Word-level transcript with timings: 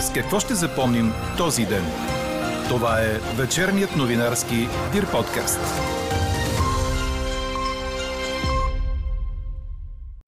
С 0.00 0.12
какво 0.12 0.40
ще 0.40 0.54
запомним 0.54 1.12
този 1.38 1.66
ден? 1.66 1.84
Това 2.68 3.00
е 3.02 3.18
вечерният 3.36 3.96
новинарски 3.96 4.54
Дир 4.92 5.10
подкаст. 5.10 5.60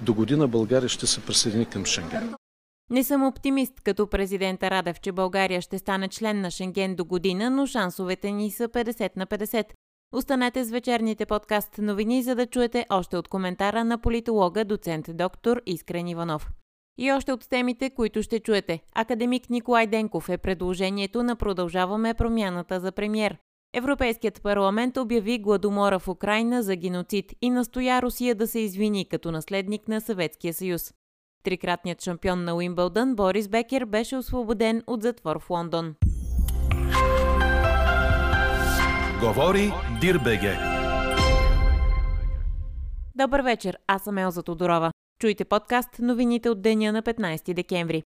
До 0.03 0.15
година 0.15 0.49
България 0.49 0.89
ще 0.89 1.07
се 1.07 1.27
присъедини 1.27 1.67
към 1.67 1.85
Шенген. 1.85 2.35
Не 2.91 3.05
съм 3.05 3.27
оптимист 3.27 3.81
като 3.85 4.07
президента 4.07 4.71
Радев, 4.71 5.01
че 5.01 5.13
България 5.13 5.61
ще 5.61 5.79
стане 5.79 6.09
член 6.09 6.41
на 6.41 6.51
Шенген 6.51 6.95
до 6.97 7.05
година, 7.05 7.51
но 7.51 7.67
шансовете 7.67 8.31
ни 8.31 8.51
са 8.51 8.69
50 8.69 9.11
на 9.17 9.27
50. 9.27 9.65
Останете 10.15 10.65
с 10.65 10.71
вечерните 10.71 11.27
подкаст 11.27 11.79
новини, 11.79 12.23
за 12.23 12.35
да 12.35 12.47
чуете 12.47 12.87
още 12.91 13.17
от 13.17 13.29
коментара 13.29 13.85
на 13.85 13.99
политолога 13.99 14.65
доцент 14.65 15.07
доктор 15.17 15.61
Искрен 15.67 16.09
Иванов. 16.09 16.51
И 16.99 17.13
още 17.13 17.33
от 17.33 17.49
темите, 17.49 17.91
които 17.91 18.23
ще 18.23 18.41
чуете. 18.41 18.81
Академик 18.95 19.51
Николай 19.51 19.87
Денков 19.87 20.29
е 20.29 20.39
предложението 20.39 21.23
на 21.23 21.37
Продължаваме 21.37 22.15
промяната 22.15 22.81
за 22.81 22.93
премьер. 22.93 23.37
Европейският 23.75 24.43
парламент 24.43 24.97
обяви 24.97 25.39
гладомора 25.39 25.99
в 25.99 26.09
Украина 26.09 26.63
за 26.63 26.77
геноцид 26.77 27.33
и 27.43 27.51
настоя 27.51 28.03
Русия 28.03 28.35
да 28.35 28.47
се 28.47 28.59
извини 28.59 29.09
като 29.09 29.31
наследник 29.31 29.89
на 29.89 30.01
Съветския 30.01 30.55
съюз. 30.55 30.95
Трикратният 31.45 32.03
шампион 32.03 32.45
на 32.45 32.55
Уимбълдън 32.55 33.15
Борис 33.15 33.49
Бекер 33.49 33.85
беше 33.85 34.17
освободен 34.17 34.83
от 34.87 35.03
затвор 35.03 35.41
в 35.41 35.51
Лондон. 35.51 35.95
Говори 39.21 39.73
Дирбеге. 40.01 40.57
Добър 43.15 43.41
вечер, 43.41 43.79
аз 43.87 44.03
съм 44.03 44.19
Елза 44.19 44.43
Тодорова. 44.43 44.93
Чуйте 45.23 45.45
подкаст 45.45 45.99
новините 45.99 46.51
от 46.51 46.63
деня 46.63 46.93
на 46.93 47.03
15 47.03 47.55
декември. 47.55 48.03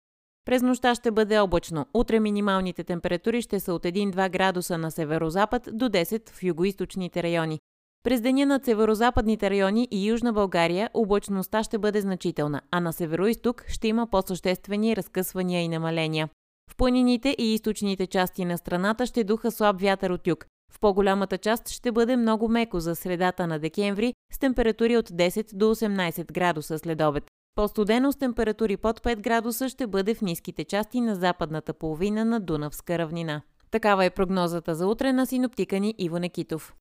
През 0.46 0.62
нощта 0.62 0.96
ще 0.96 1.12
бъде 1.12 1.40
облачно. 1.40 1.86
Утре 1.94 2.20
минималните 2.20 2.84
температури 2.84 3.42
ще 3.42 3.60
са 3.60 3.74
от 3.74 3.84
1-2 3.84 4.30
градуса 4.30 4.78
на 4.78 4.92
северозапад 4.92 5.70
до 5.74 5.90
10 5.90 6.30
в 6.30 6.44
югоисточните 6.44 7.24
райони. 7.24 7.60
През 8.04 8.22
деня 8.22 8.46
на 8.46 8.60
северозападните 8.64 9.50
райони 9.50 9.88
и 9.92 10.08
Южна 10.08 10.34
България 10.34 10.90
облачността 10.94 11.64
ще 11.64 11.78
бъде 11.78 12.02
значителна, 12.02 12.62
а 12.72 12.80
на 12.80 12.94
североисток 12.94 13.66
ще 13.68 13.88
има 13.88 14.08
по-съществени 14.08 14.96
разкъсвания 14.96 15.62
и 15.62 15.68
намаления. 15.68 16.30
В 16.72 16.76
планините 16.76 17.36
и 17.38 17.54
източните 17.54 18.08
части 18.08 18.46
на 18.46 18.58
страната 18.58 19.06
ще 19.06 19.24
духа 19.24 19.52
слаб 19.52 19.82
вятър 19.82 20.10
от 20.10 20.28
юг. 20.28 20.46
В 20.76 20.80
по-голямата 20.80 21.38
част 21.38 21.70
ще 21.70 21.92
бъде 21.92 22.16
много 22.16 22.50
меко 22.50 22.80
за 22.80 22.96
средата 22.96 23.48
на 23.48 23.60
декември 23.60 24.14
с 24.34 24.40
температури 24.40 24.98
от 24.98 25.10
10 25.10 25.56
до 25.56 25.76
18 25.76 26.34
градуса 26.34 26.80
след 26.80 27.02
обед. 27.02 27.24
По-студено 27.56 28.12
с 28.12 28.16
температури 28.16 28.78
под 28.78 29.00
5 29.00 29.20
градуса 29.20 29.70
ще 29.70 29.88
бъде 29.88 30.14
в 30.14 30.22
ниските 30.22 30.64
части 30.64 31.02
на 31.02 31.16
западната 31.16 31.74
половина 31.74 32.26
на 32.26 32.40
Дунавска 32.40 32.98
равнина. 32.98 33.42
Такава 33.72 34.06
е 34.06 34.10
прогнозата 34.10 34.76
за 34.76 34.88
утре 34.88 35.14
на 35.14 35.26
синоптика 35.26 35.80
ни 35.80 35.96
Иво 35.98 36.20
Некитов. 36.20 36.74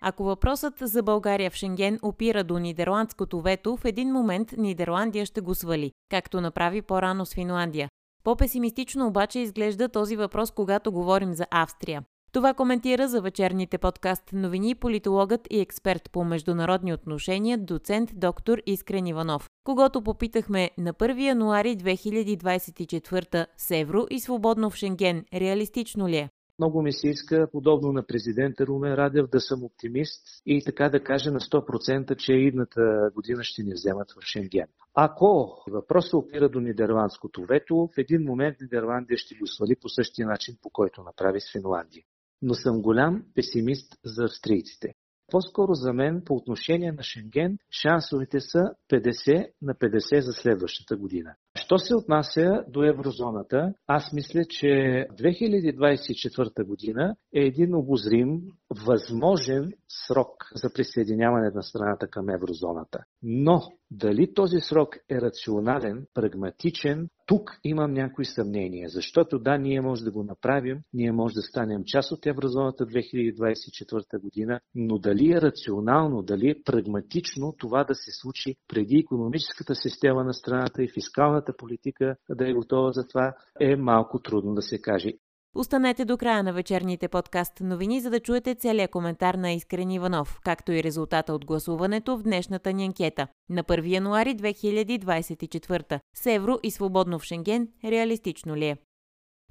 Ако 0.00 0.24
въпросът 0.24 0.74
за 0.80 1.02
България 1.02 1.50
в 1.50 1.54
Шенген 1.54 1.98
опира 2.02 2.44
до 2.44 2.58
нидерландското 2.58 3.40
вето, 3.40 3.76
в 3.76 3.84
един 3.84 4.12
момент 4.12 4.54
Нидерландия 4.56 5.26
ще 5.26 5.40
го 5.40 5.54
свали, 5.54 5.92
както 6.10 6.40
направи 6.40 6.82
по-рано 6.82 7.26
с 7.26 7.34
Финландия. 7.34 7.88
По-песимистично 8.26 9.06
обаче 9.06 9.38
изглежда 9.38 9.88
този 9.88 10.16
въпрос, 10.16 10.50
когато 10.50 10.92
говорим 10.92 11.34
за 11.34 11.46
Австрия. 11.50 12.02
Това 12.32 12.54
коментира 12.54 13.08
за 13.08 13.20
вечерните 13.20 13.78
подкаст 13.78 14.22
новини 14.32 14.74
политологът 14.74 15.40
и 15.50 15.60
експерт 15.60 16.10
по 16.12 16.24
международни 16.24 16.92
отношения, 16.92 17.58
доцент 17.58 18.10
доктор 18.14 18.58
Искрен 18.66 19.06
Иванов, 19.06 19.48
когато 19.64 20.02
попитахме 20.02 20.70
на 20.78 20.94
1 20.94 21.20
януари 21.20 21.76
2024 21.76 23.46
с 23.56 23.70
евро 23.70 24.06
и 24.10 24.20
свободно 24.20 24.70
в 24.70 24.76
Шенген, 24.76 25.24
реалистично 25.34 26.08
ли 26.08 26.16
е? 26.16 26.28
Много 26.58 26.82
ми 26.82 26.92
се 26.92 27.08
иска, 27.08 27.48
подобно 27.52 27.92
на 27.92 28.06
президента 28.06 28.66
Румен 28.66 28.94
Радев, 28.94 29.26
да 29.26 29.40
съм 29.40 29.64
оптимист 29.64 30.42
и 30.46 30.62
така 30.64 30.88
да 30.88 31.04
кажа 31.04 31.30
на 31.30 31.40
100%, 31.40 32.16
че 32.16 32.32
идната 32.32 33.10
година 33.14 33.44
ще 33.44 33.62
ни 33.62 33.72
вземат 33.72 34.12
в 34.12 34.24
Шенген. 34.26 34.68
Ако 34.94 35.62
въпросът 35.70 36.14
опира 36.14 36.48
до 36.48 36.60
нидерландското 36.60 37.44
вето, 37.44 37.88
в 37.94 37.98
един 37.98 38.22
момент 38.22 38.56
Нидерландия 38.60 39.18
ще 39.18 39.34
го 39.34 39.46
свали 39.46 39.76
по 39.80 39.88
същия 39.88 40.26
начин, 40.26 40.56
по 40.62 40.70
който 40.70 41.02
направи 41.02 41.40
с 41.40 41.52
Финландия. 41.52 42.04
Но 42.42 42.54
съм 42.54 42.82
голям 42.82 43.24
песимист 43.34 43.98
за 44.04 44.24
австрийците. 44.24 44.94
По-скоро 45.30 45.74
за 45.74 45.92
мен 45.92 46.22
по 46.24 46.34
отношение 46.34 46.92
на 46.92 47.02
Шенген 47.02 47.58
шансовете 47.82 48.40
са 48.40 48.74
50 48.92 49.50
на 49.62 49.74
50 49.74 50.20
за 50.20 50.32
следващата 50.32 50.96
година. 50.96 51.34
Що 51.56 51.78
се 51.78 51.94
отнася 51.94 52.64
до 52.68 52.84
еврозоната, 52.84 53.72
аз 53.86 54.12
мисля, 54.12 54.44
че 54.44 54.66
2024 54.66 56.64
година 56.64 57.16
е 57.34 57.40
един 57.40 57.74
обозрим, 57.74 58.40
възможен 58.86 59.72
срок 59.88 60.50
за 60.54 60.72
присъединяване 60.72 61.50
на 61.54 61.62
страната 61.62 62.08
към 62.08 62.28
еврозоната. 62.28 62.98
Но 63.22 63.60
дали 63.90 64.34
този 64.34 64.60
срок 64.60 64.96
е 65.10 65.20
рационален, 65.20 66.06
прагматичен, 66.14 67.08
тук 67.26 67.50
имам 67.64 67.92
някои 67.92 68.24
съмнения, 68.24 68.88
защото 68.88 69.38
да, 69.38 69.58
ние 69.58 69.80
може 69.80 70.04
да 70.04 70.10
го 70.10 70.24
направим, 70.24 70.78
ние 70.92 71.12
може 71.12 71.34
да 71.34 71.42
станем 71.42 71.82
част 71.86 72.12
от 72.12 72.26
еврозоната 72.26 72.86
2024 72.86 74.20
година, 74.20 74.60
но 74.74 74.98
дали 74.98 75.32
е 75.32 75.40
рационално, 75.40 76.22
дали 76.22 76.50
е 76.50 76.62
прагматично 76.64 77.54
това 77.58 77.84
да 77.84 77.94
се 77.94 78.10
случи 78.20 78.54
преди 78.68 78.98
економическата 78.98 79.74
система 79.74 80.24
на 80.24 80.34
страната 80.34 80.82
и 80.82 80.92
фискалната 80.94 81.45
политика 81.52 82.16
да 82.30 82.50
е 82.50 82.52
готова 82.52 82.92
за 82.92 83.08
това, 83.08 83.34
е 83.60 83.76
малко 83.76 84.18
трудно 84.18 84.54
да 84.54 84.62
се 84.62 84.80
каже. 84.80 85.12
Останете 85.58 86.04
до 86.04 86.16
края 86.16 86.42
на 86.42 86.52
вечерните 86.52 87.08
подкаст 87.08 87.60
новини, 87.60 88.00
за 88.00 88.10
да 88.10 88.20
чуете 88.20 88.54
целият 88.54 88.90
коментар 88.90 89.34
на 89.34 89.52
Искрен 89.52 89.90
Иванов, 89.90 90.40
както 90.44 90.72
и 90.72 90.82
резултата 90.82 91.32
от 91.32 91.44
гласуването 91.44 92.16
в 92.16 92.22
днешната 92.22 92.72
ни 92.72 92.84
анкета. 92.84 93.26
На 93.50 93.64
1 93.64 93.86
януари 93.86 94.36
2024 94.36 96.00
с 96.14 96.26
евро 96.26 96.58
и 96.62 96.70
свободно 96.70 97.18
в 97.18 97.24
Шенген 97.24 97.68
реалистично 97.84 98.56
ли 98.56 98.66
е? 98.66 98.76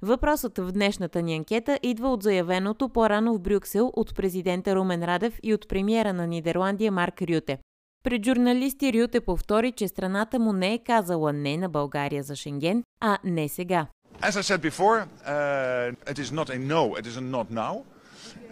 Въпросът 0.02 0.58
в 0.58 0.72
днешната 0.72 1.22
ни 1.22 1.36
анкета 1.36 1.78
идва 1.82 2.08
от 2.08 2.22
заявеното 2.22 2.88
по-рано 2.88 3.34
в 3.34 3.40
Брюксел 3.40 3.92
от 3.96 4.14
президента 4.14 4.74
Румен 4.74 5.04
Радев 5.04 5.38
и 5.42 5.54
от 5.54 5.68
премиера 5.68 6.12
на 6.12 6.26
Нидерландия 6.26 6.92
Марк 6.92 7.22
Рюте. 7.22 7.58
Пред 8.06 8.24
журналисти 8.24 8.92
Рюте 8.92 9.20
повтори, 9.20 9.72
че 9.72 9.88
страната 9.88 10.38
му 10.38 10.52
не 10.52 10.74
е 10.74 10.78
казала 10.78 11.32
не 11.32 11.56
на 11.56 11.68
България 11.68 12.22
за 12.22 12.36
Шенген, 12.36 12.84
а 13.00 13.18
не 13.24 13.48
сега. 13.48 13.86
As 14.20 14.30
I 14.30 14.42
said 14.42 14.70
before, 14.70 15.06
uh, 15.28 16.12
it 16.12 16.18
is 16.18 16.30
not 16.32 16.48
a 16.50 16.58
no, 16.58 17.00
it 17.00 17.06
is 17.06 17.16
a 17.16 17.20
not 17.20 17.50
now. 17.50 17.74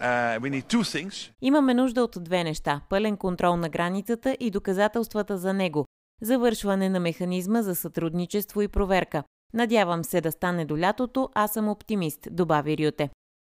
Uh, 0.01 0.39
we 0.39 0.49
need 0.49 0.63
two 0.63 0.83
things. 0.83 1.31
Имаме 1.41 1.73
нужда 1.73 2.03
от 2.03 2.17
две 2.21 2.43
неща– 2.43 2.81
пълен 2.89 3.17
контрол 3.17 3.55
на 3.55 3.69
границата 3.69 4.37
и 4.39 4.51
доказателствата 4.51 5.37
за 5.37 5.53
него, 5.53 5.85
завършване 6.21 6.89
на 6.89 6.99
механизма 6.99 7.61
за 7.61 7.75
сътрудничество 7.75 8.61
и 8.61 8.67
проверка. 8.67 9.23
Надявам 9.53 10.03
се 10.03 10.21
да 10.21 10.31
стане 10.31 10.65
до 10.65 10.77
лятото, 10.77 11.29
аз 11.33 11.53
съм 11.53 11.69
оптимист, 11.69 12.27
добави 12.31 12.77
Рюте. 12.77 13.09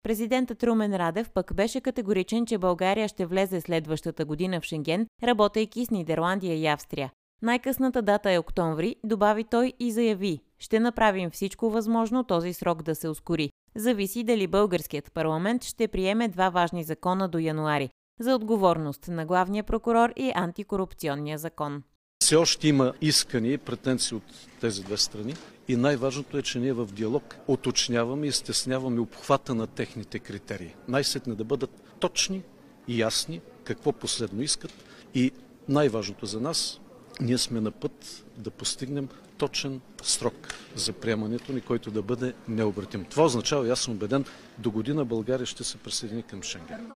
Президентът 0.02 0.62
Румен 0.62 0.96
Радев 0.96 1.30
пък 1.30 1.54
беше 1.54 1.80
категоричен, 1.80 2.46
че 2.46 2.58
България 2.58 3.08
ще 3.08 3.26
влезе 3.26 3.60
следващата 3.60 4.24
година 4.24 4.60
в 4.60 4.64
Шенген, 4.64 5.06
работейки 5.22 5.84
с 5.84 5.90
Нидерландия 5.90 6.54
и 6.54 6.66
Австрия. 6.66 7.10
Най-късната 7.42 8.02
дата 8.02 8.30
е 8.30 8.38
октомври, 8.38 8.96
добави 9.04 9.44
той 9.44 9.72
и 9.78 9.92
заяви. 9.92 10.40
Ще 10.58 10.80
направим 10.80 11.30
всичко 11.30 11.70
възможно 11.70 12.24
този 12.24 12.52
срок 12.52 12.82
да 12.82 12.94
се 12.94 13.08
ускори. 13.08 13.50
Зависи 13.76 14.24
дали 14.24 14.46
българският 14.46 15.12
парламент 15.12 15.64
ще 15.64 15.88
приеме 15.88 16.28
два 16.28 16.50
важни 16.50 16.84
закона 16.84 17.28
до 17.28 17.38
януари 17.38 17.90
за 18.20 18.34
отговорност 18.34 19.08
на 19.08 19.26
главния 19.26 19.64
прокурор 19.64 20.12
и 20.16 20.32
антикорупционния 20.34 21.38
закон. 21.38 21.82
Все 22.22 22.36
още 22.36 22.68
има 22.68 22.92
искани 23.00 23.52
и 23.52 23.58
претенции 23.58 24.16
от 24.16 24.46
тези 24.60 24.82
две 24.84 24.96
страни 24.96 25.34
и 25.68 25.76
най-важното 25.76 26.38
е, 26.38 26.42
че 26.42 26.58
ние 26.58 26.72
в 26.72 26.86
диалог 26.86 27.36
уточняваме 27.46 28.26
и 28.26 28.32
стесняваме 28.32 29.00
обхвата 29.00 29.54
на 29.54 29.66
техните 29.66 30.18
критерии. 30.18 30.74
Най-сетне 30.88 31.34
да 31.34 31.44
бъдат 31.44 31.70
точни 32.00 32.42
и 32.88 33.00
ясни 33.00 33.40
какво 33.64 33.92
последно 33.92 34.42
искат 34.42 34.72
и 35.14 35.32
най-важното 35.68 36.26
за 36.26 36.40
нас 36.40 36.80
ние 37.20 37.38
сме 37.38 37.60
на 37.60 37.70
път 37.70 38.24
да 38.36 38.50
постигнем 38.50 39.08
точен 39.38 39.80
срок 40.02 40.54
за 40.74 40.92
приемането 40.92 41.52
ни, 41.52 41.60
който 41.60 41.90
да 41.90 42.02
бъде 42.02 42.34
необратим. 42.48 43.04
Това 43.04 43.24
означава, 43.24 43.72
аз 43.72 43.80
съм 43.80 43.94
убеден, 43.94 44.24
до 44.58 44.70
година 44.70 45.04
България 45.04 45.46
ще 45.46 45.64
се 45.64 45.78
присъедини 45.78 46.22
към 46.22 46.42
Шенген. 46.42 46.92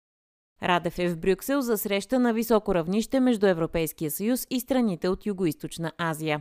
Радев 0.63 0.99
е 0.99 1.09
в 1.09 1.17
Брюксел 1.17 1.61
за 1.61 1.79
среща 1.79 2.19
на 2.19 2.35
високо 2.35 2.75
равнище 2.75 3.21
между 3.21 3.47
Европейския 3.47 4.11
съюз 4.11 4.47
и 4.51 4.61
страните 4.61 5.09
от 5.09 5.25
Юго-Источна 5.25 5.93
Азия. 5.99 6.41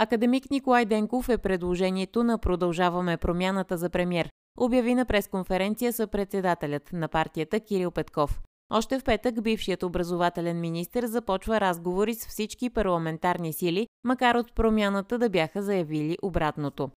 Академик 0.00 0.50
Николай 0.50 0.84
Денков 0.84 1.28
е 1.28 1.38
предложението 1.38 2.24
на 2.24 2.38
Продължаваме 2.38 3.16
промяната 3.16 3.76
за 3.76 3.90
премьер. 3.90 4.28
Обяви 4.58 4.94
на 4.94 5.04
пресконференция 5.04 5.92
са 5.92 6.06
председателят 6.06 6.92
на 6.92 7.08
партията 7.08 7.60
Кирил 7.60 7.90
Петков. 7.90 8.40
Още 8.70 8.98
в 8.98 9.04
петък 9.04 9.42
бившият 9.42 9.82
образователен 9.82 10.60
министр 10.60 11.06
започва 11.06 11.60
разговори 11.60 12.14
с 12.14 12.26
всички 12.26 12.70
парламентарни 12.70 13.52
сили, 13.52 13.86
макар 14.04 14.34
от 14.34 14.54
промяната 14.54 15.18
да 15.18 15.28
бяха 15.28 15.62
заявили 15.62 16.18
обратното. 16.22 16.90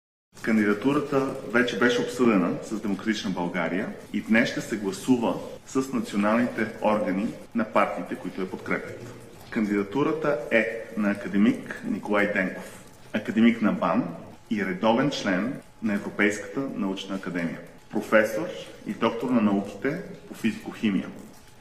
Кандидатурата 0.43 1.35
вече 1.53 1.79
беше 1.79 2.03
обсъдена 2.03 2.59
с 2.63 2.81
Демократична 2.81 3.31
България 3.31 3.89
и 4.13 4.21
днес 4.21 4.49
ще 4.51 4.61
се 4.61 4.77
гласува 4.77 5.35
с 5.67 5.93
националните 5.93 6.73
органи 6.83 7.27
на 7.55 7.65
партиите, 7.65 8.15
които 8.15 8.41
я 8.41 8.51
подкрепят. 8.51 9.15
Кандидатурата 9.51 10.39
е 10.51 10.85
на 10.97 11.11
академик 11.11 11.83
Николай 11.85 12.33
Денков, 12.33 12.78
академик 13.19 13.63
на 13.63 13.73
БАН 13.73 14.05
и 14.51 14.65
редовен 14.65 15.11
член 15.11 15.61
на 15.83 15.95
Европейската 15.95 16.61
научна 16.75 17.17
академия, 17.17 17.59
професор 17.91 18.47
и 18.87 18.93
доктор 18.93 19.31
на 19.31 19.41
науките 19.41 20.03
по 20.29 20.35
физико-химия, 20.35 21.07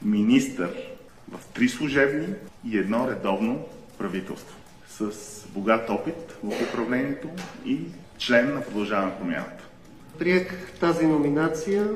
министър 0.02 0.70
в 1.32 1.40
три 1.54 1.70
служебни 1.70 2.28
и 2.66 2.78
едно 2.78 3.08
редовно 3.10 3.66
правителство, 3.98 4.56
с 4.90 5.12
богат 5.50 5.90
опит 5.90 6.38
в 6.44 6.70
управлението 6.70 7.30
и 7.66 7.80
член 8.18 8.54
на 8.54 8.62
Продължаване 8.62 9.18
промяната. 9.20 9.64
Приех 10.20 10.72
тази 10.80 11.06
номинация 11.06 11.88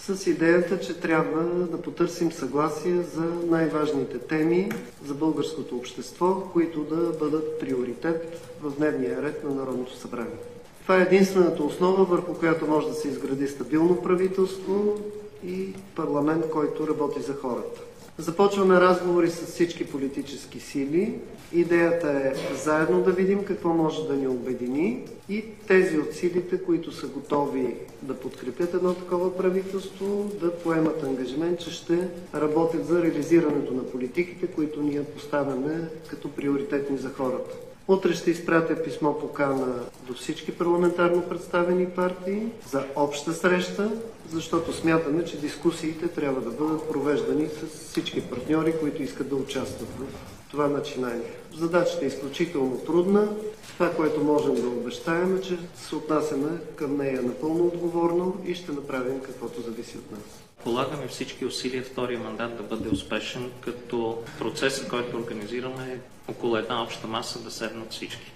с 0.00 0.26
идеята, 0.26 0.80
че 0.80 1.00
трябва 1.00 1.42
да 1.42 1.82
потърсим 1.82 2.32
съгласие 2.32 3.02
за 3.02 3.24
най-важните 3.50 4.18
теми 4.18 4.70
за 5.06 5.14
българското 5.14 5.76
общество, 5.76 6.40
които 6.52 6.80
да 6.80 6.96
бъдат 6.96 7.60
приоритет 7.60 8.50
в 8.62 8.76
дневния 8.76 9.22
ред 9.22 9.44
на 9.44 9.54
Народното 9.54 9.96
събрание. 9.96 10.38
Това 10.82 10.98
е 10.98 11.02
единствената 11.02 11.62
основа, 11.62 12.04
върху 12.04 12.34
която 12.34 12.66
може 12.66 12.88
да 12.88 12.94
се 12.94 13.08
изгради 13.08 13.48
стабилно 13.48 14.02
правителство 14.02 14.98
и 15.46 15.74
парламент, 15.96 16.50
който 16.50 16.88
работи 16.88 17.20
за 17.22 17.34
хората. 17.34 17.80
Започваме 18.20 18.80
разговори 18.80 19.30
с 19.30 19.46
всички 19.46 19.86
политически 19.86 20.60
сили. 20.60 21.18
Идеята 21.52 22.08
е 22.08 22.54
заедно 22.54 23.02
да 23.02 23.10
видим 23.10 23.44
какво 23.44 23.68
може 23.68 24.08
да 24.08 24.16
ни 24.16 24.28
обедини 24.28 25.04
и 25.28 25.44
тези 25.66 25.98
от 25.98 26.12
силите, 26.12 26.62
които 26.62 26.92
са 26.92 27.06
готови 27.06 27.74
да 28.02 28.14
подкрепят 28.14 28.74
едно 28.74 28.94
такова 28.94 29.36
правителство, 29.36 30.30
да 30.40 30.54
поемат 30.54 31.02
ангажимент, 31.02 31.60
че 31.60 31.70
ще 31.70 32.08
работят 32.34 32.86
за 32.86 33.02
реализирането 33.02 33.74
на 33.74 33.84
политиките, 33.84 34.46
които 34.46 34.82
ние 34.82 35.04
поставяме 35.04 35.88
като 36.08 36.30
приоритетни 36.30 36.98
за 36.98 37.10
хората. 37.10 37.69
Утре 37.90 38.14
ще 38.14 38.30
изпратя 38.30 38.82
писмо 38.82 39.18
покана 39.18 39.74
до 40.06 40.14
всички 40.14 40.52
парламентарно 40.52 41.22
представени 41.22 41.86
партии 41.86 42.42
за 42.70 42.84
обща 42.96 43.32
среща, 43.32 43.92
защото 44.32 44.72
смятаме, 44.72 45.24
че 45.24 45.40
дискусиите 45.40 46.08
трябва 46.08 46.40
да 46.40 46.50
бъдат 46.50 46.88
провеждани 46.88 47.48
с 47.48 47.88
всички 47.88 48.20
партньори, 48.20 48.78
които 48.80 49.02
искат 49.02 49.28
да 49.28 49.36
участват 49.36 49.88
в 49.88 50.50
това 50.50 50.66
начинание. 50.68 51.30
Задачата 51.56 52.04
е 52.04 52.08
изключително 52.08 52.78
трудна. 52.78 53.28
Това, 53.74 53.90
което 53.90 54.24
можем 54.24 54.54
да 54.54 54.68
обещаем 54.68 55.36
е, 55.36 55.40
че 55.40 55.58
се 55.74 55.94
отнасяме 55.94 56.50
към 56.76 56.96
нея 56.96 57.22
напълно 57.22 57.64
отговорно 57.66 58.36
и 58.46 58.54
ще 58.54 58.72
направим 58.72 59.20
каквото 59.20 59.60
зависи 59.60 59.98
от 59.98 60.10
нас. 60.10 60.49
Полагаме 60.64 61.08
всички 61.08 61.44
усилия 61.44 61.82
втория 61.82 62.18
мандат 62.18 62.56
да 62.56 62.62
бъде 62.62 62.88
успешен, 62.88 63.50
като 63.60 64.22
процесът, 64.38 64.88
който 64.88 65.16
организираме 65.16 65.92
е 65.92 66.30
около 66.30 66.56
една 66.56 66.82
обща 66.82 67.06
маса 67.06 67.38
да 67.38 67.50
седнат 67.50 67.92
всички, 67.92 68.32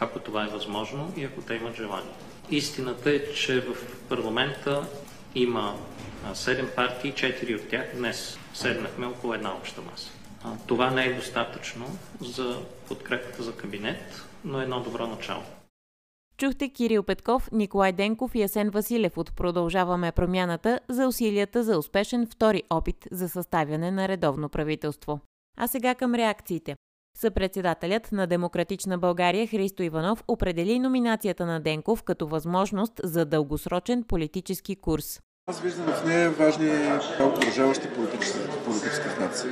ако 0.00 0.18
това 0.18 0.44
е 0.44 0.48
възможно 0.48 1.12
и 1.16 1.24
ако 1.24 1.40
те 1.40 1.54
имат 1.54 1.76
желание. 1.76 2.12
Истината 2.50 3.10
е, 3.10 3.32
че 3.32 3.60
в 3.60 3.74
парламента 4.08 4.86
има 5.34 5.76
7 6.32 6.74
партии, 6.74 7.12
4 7.12 7.56
от 7.56 7.68
тях 7.68 7.86
днес 7.94 8.38
седнахме 8.54 9.06
около 9.06 9.34
една 9.34 9.52
обща 9.52 9.80
маса. 9.90 10.10
Това 10.66 10.90
не 10.90 11.04
е 11.04 11.14
достатъчно 11.14 11.98
за 12.20 12.58
подкрепата 12.88 13.42
за 13.42 13.52
кабинет, 13.52 14.22
но 14.44 14.60
е 14.60 14.62
едно 14.62 14.80
добро 14.80 15.06
начало. 15.06 15.42
Чухте 16.38 16.68
Кирил 16.68 17.02
Петков, 17.02 17.52
Николай 17.52 17.92
Денков 17.92 18.34
и 18.34 18.42
Асен 18.42 18.70
Василев 18.70 19.18
от 19.18 19.36
Продължаваме 19.36 20.12
промяната 20.12 20.80
за 20.88 21.06
усилията 21.06 21.62
за 21.62 21.78
успешен 21.78 22.26
втори 22.26 22.62
опит 22.70 22.96
за 23.10 23.28
съставяне 23.28 23.90
на 23.90 24.08
редовно 24.08 24.48
правителство. 24.48 25.20
А 25.58 25.68
сега 25.68 25.94
към 25.94 26.14
реакциите. 26.14 26.76
Съпредседателят 27.18 28.12
на 28.12 28.26
Демократична 28.26 28.98
България 28.98 29.46
Христо 29.46 29.82
Иванов 29.82 30.24
определи 30.28 30.78
номинацията 30.78 31.46
на 31.46 31.60
Денков 31.60 32.02
като 32.02 32.26
възможност 32.26 33.00
за 33.04 33.24
дългосрочен 33.24 34.02
политически 34.02 34.76
курс. 34.76 35.20
Аз 35.46 35.60
виждам 35.60 35.86
в 35.86 36.04
нея 36.06 36.30
важни 36.30 36.70
окружаващи 37.20 37.88
политически, 37.94 38.38
политически 38.64 39.08
знаци, 39.16 39.48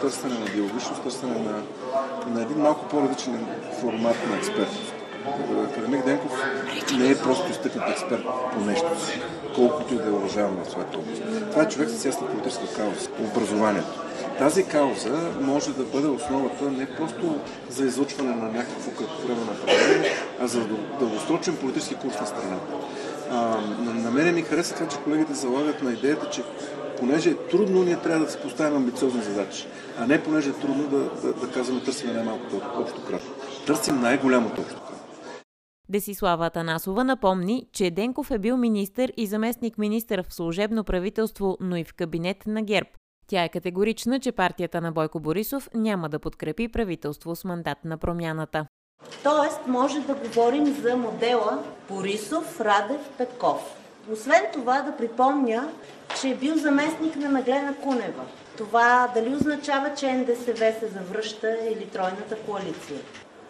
търсене 0.00 0.38
на 0.38 0.46
диалогичност, 0.46 1.02
търсене 1.02 1.38
на, 1.38 1.62
на 2.26 2.42
един 2.42 2.58
малко 2.58 2.88
по-различен 2.88 3.46
формат 3.80 4.16
на 4.28 4.36
експертност. 4.36 4.99
Академик 5.70 6.04
Денков 6.04 6.32
не 6.98 7.10
е 7.10 7.18
просто 7.18 7.50
изтъкнат 7.50 7.88
експерт 7.88 8.24
по 8.52 8.60
нещо 8.60 9.06
си, 9.06 9.20
колкото 9.54 9.94
и 9.94 9.96
да 9.96 10.06
е 10.06 10.10
уважаван 10.10 10.56
в 10.64 10.70
своята 10.70 10.98
област. 10.98 11.22
Това 11.50 11.62
е 11.62 11.68
човек 11.68 11.88
с 11.90 12.04
ясна 12.04 12.26
политическа 12.26 12.74
кауза, 12.76 13.08
образованието. 13.20 14.02
Тази 14.38 14.64
кауза 14.64 15.30
може 15.40 15.72
да 15.72 15.84
бъде 15.84 16.08
основата 16.08 16.70
не 16.70 16.86
просто 16.96 17.38
за 17.70 17.86
излъчване 17.86 18.34
на 18.34 18.48
някакво 18.52 18.90
време 19.26 19.40
направление, 19.40 20.10
а 20.40 20.46
за 20.46 20.60
дългосрочен 21.00 21.56
политически 21.56 21.94
курс 21.94 22.20
на 22.20 22.26
страната. 22.26 22.66
На 23.78 24.10
мене 24.10 24.32
ми 24.32 24.42
харесва 24.42 24.76
това, 24.76 24.88
че 24.88 24.96
колегите 24.96 25.34
залагат 25.34 25.82
на 25.82 25.92
идеята, 25.92 26.30
че 26.30 26.42
понеже 26.98 27.30
е 27.30 27.34
трудно, 27.34 27.82
ние 27.82 27.96
трябва 27.96 28.24
да 28.24 28.32
си 28.32 28.38
поставим 28.42 28.76
амбициозни 28.76 29.22
задачи, 29.22 29.66
а 29.98 30.06
не 30.06 30.22
понеже 30.22 30.50
е 30.50 30.52
трудно 30.52 30.82
да, 30.82 30.98
да, 30.98 31.32
да 31.32 31.52
казваме 31.52 31.80
търсим 31.80 32.12
най-малкото 32.14 32.60
общо 32.76 33.04
кратко. 33.04 33.28
Търсим 33.66 34.00
най-голямото 34.00 34.60
общо 34.60 34.80
кратко. 34.80 34.99
Десислава 35.90 36.46
Атанасова 36.46 37.04
напомни, 37.04 37.66
че 37.72 37.90
Денков 37.90 38.30
е 38.30 38.38
бил 38.38 38.56
министър 38.56 39.12
и 39.16 39.26
заместник 39.26 39.78
министър 39.78 40.22
в 40.22 40.34
служебно 40.34 40.84
правителство, 40.84 41.56
но 41.60 41.76
и 41.76 41.84
в 41.84 41.94
кабинет 41.94 42.46
на 42.46 42.62
ГЕРБ. 42.62 42.88
Тя 43.26 43.44
е 43.44 43.48
категорична, 43.48 44.20
че 44.20 44.32
партията 44.32 44.80
на 44.80 44.92
Бойко 44.92 45.20
Борисов 45.20 45.68
няма 45.74 46.08
да 46.08 46.18
подкрепи 46.18 46.68
правителство 46.68 47.36
с 47.36 47.44
мандат 47.44 47.78
на 47.84 47.98
промяната. 47.98 48.66
Тоест, 49.22 49.60
може 49.66 50.00
да 50.00 50.14
говорим 50.14 50.66
за 50.66 50.96
модела 50.96 51.64
Борисов, 51.88 52.60
Радев, 52.60 53.10
Петков. 53.18 53.76
Освен 54.12 54.42
това, 54.52 54.82
да 54.82 54.96
припомня, 54.96 55.68
че 56.20 56.28
е 56.28 56.36
бил 56.36 56.56
заместник 56.56 57.16
на 57.16 57.28
Наглена 57.28 57.74
Кунева. 57.76 58.24
Това 58.56 59.10
дали 59.14 59.34
означава, 59.34 59.94
че 59.94 60.12
НДСВ 60.12 60.72
се 60.80 60.86
завръща 60.86 61.56
или 61.72 61.86
тройната 61.86 62.36
коалиция? 62.36 62.98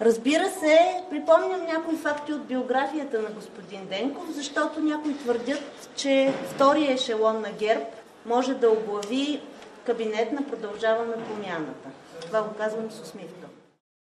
Разбира 0.00 0.50
се, 0.50 1.02
припомням 1.10 1.66
някои 1.66 1.96
факти 1.96 2.32
от 2.32 2.44
биографията 2.44 3.22
на 3.22 3.28
господин 3.28 3.86
Денков, 3.86 4.24
защото 4.30 4.80
някои 4.80 5.18
твърдят, 5.18 5.88
че 5.96 6.34
втория 6.54 6.92
ешелон 6.92 7.40
на 7.40 7.52
ГЕРБ 7.52 7.84
може 8.26 8.54
да 8.54 8.70
оглави 8.70 9.40
кабинет 9.86 10.32
на 10.32 10.46
продължаване 10.46 11.12
промяната. 11.12 11.88
Това 12.20 12.42
го 12.42 12.54
казвам 12.58 12.90
с 12.90 13.00
усмивка. 13.00 13.49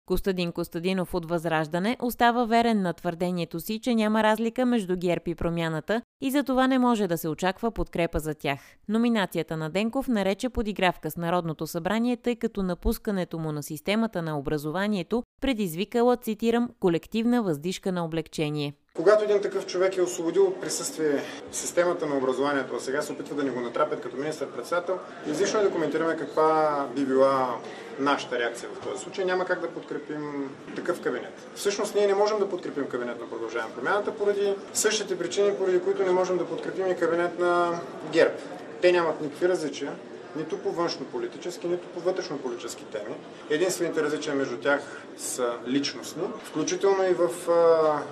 Костадин 0.07 0.53
Костадинов 0.53 1.15
от 1.15 1.29
Възраждане 1.29 1.97
остава 2.01 2.45
верен 2.45 2.83
на 2.83 2.93
твърдението 2.93 3.61
си, 3.61 3.81
че 3.81 3.95
няма 3.95 4.23
разлика 4.23 4.67
между 4.67 4.97
ГЕРБ 4.97 5.23
и 5.27 5.35
промяната 5.35 6.03
и 6.21 6.31
за 6.31 6.45
това 6.45 6.67
не 6.67 6.79
може 6.79 7.07
да 7.07 7.19
се 7.19 7.29
очаква 7.29 7.71
подкрепа 7.71 8.19
за 8.19 8.35
тях. 8.35 8.61
Номинацията 8.89 9.57
на 9.57 9.71
Денков 9.71 10.09
нарече 10.09 10.49
подигравка 10.49 11.11
с 11.11 11.17
Народното 11.17 11.67
събрание, 11.67 12.17
тъй 12.17 12.37
като 12.37 12.63
напускането 12.63 13.39
му 13.39 13.53
на 13.53 13.63
системата 13.63 14.23
на 14.23 14.39
образованието 14.39 15.23
предизвикала, 15.41 16.17
цитирам, 16.17 16.71
колективна 16.81 17.43
въздишка 17.43 17.93
на 17.93 18.05
облегчение. 18.05 18.75
Когато 18.97 19.25
един 19.25 19.41
такъв 19.41 19.67
човек 19.67 19.97
е 19.97 20.03
освободил 20.03 20.45
от 20.45 20.61
присъствие 20.61 21.23
в 21.51 21.57
системата 21.57 22.07
на 22.07 22.17
образованието, 22.17 22.77
а 22.77 22.81
сега 22.81 23.03
се 23.03 23.13
опитва 23.13 23.37
да 23.37 23.43
ни 23.43 23.51
го 23.51 23.61
натрапят 23.61 24.01
като 24.01 24.17
министър-председател, 24.17 24.99
излишно 25.31 25.61
е 25.61 25.63
да 25.63 25.71
коментираме 25.71 26.17
каква 26.17 26.87
би 26.97 27.05
била 27.05 27.57
нашата 27.99 28.39
реакция 28.39 28.69
в 28.75 28.81
този 28.81 29.03
случай. 29.03 29.25
Няма 29.25 29.45
как 29.45 29.61
да 29.61 29.69
подкрепим 29.69 30.51
такъв 30.77 31.01
кабинет. 31.01 31.33
Всъщност 31.55 31.95
ние 31.95 32.07
не 32.07 32.15
можем 32.15 32.39
да 32.39 32.49
подкрепим 32.49 32.89
кабинет 32.89 33.21
на 33.21 33.31
Продължаваме 33.31 33.75
промяната 33.75 34.15
поради 34.15 34.55
същите 34.75 35.19
причини, 35.19 35.55
поради 35.59 35.81
които 35.81 36.03
не 36.03 36.11
можем 36.11 36.39
да 36.39 36.47
подкрепим 36.47 36.91
и 36.91 36.97
кабинет 36.97 37.39
на 37.39 37.81
ГЕРБ. 38.13 38.35
Те 38.83 38.93
нямат 38.93 39.21
никакви 39.21 39.49
различия 39.49 39.93
нито 40.37 40.59
по 40.59 40.73
външно-политически, 40.73 41.69
нито 41.69 41.89
по 41.89 42.01
вътрешно-политически 42.01 42.85
теми. 42.85 43.15
Единствените 43.51 44.03
различия 44.03 44.35
между 44.35 44.57
тях 44.57 44.81
са 45.17 45.53
личностни, 45.67 46.23
включително 46.45 47.05
и 47.05 47.15
в 47.15 47.29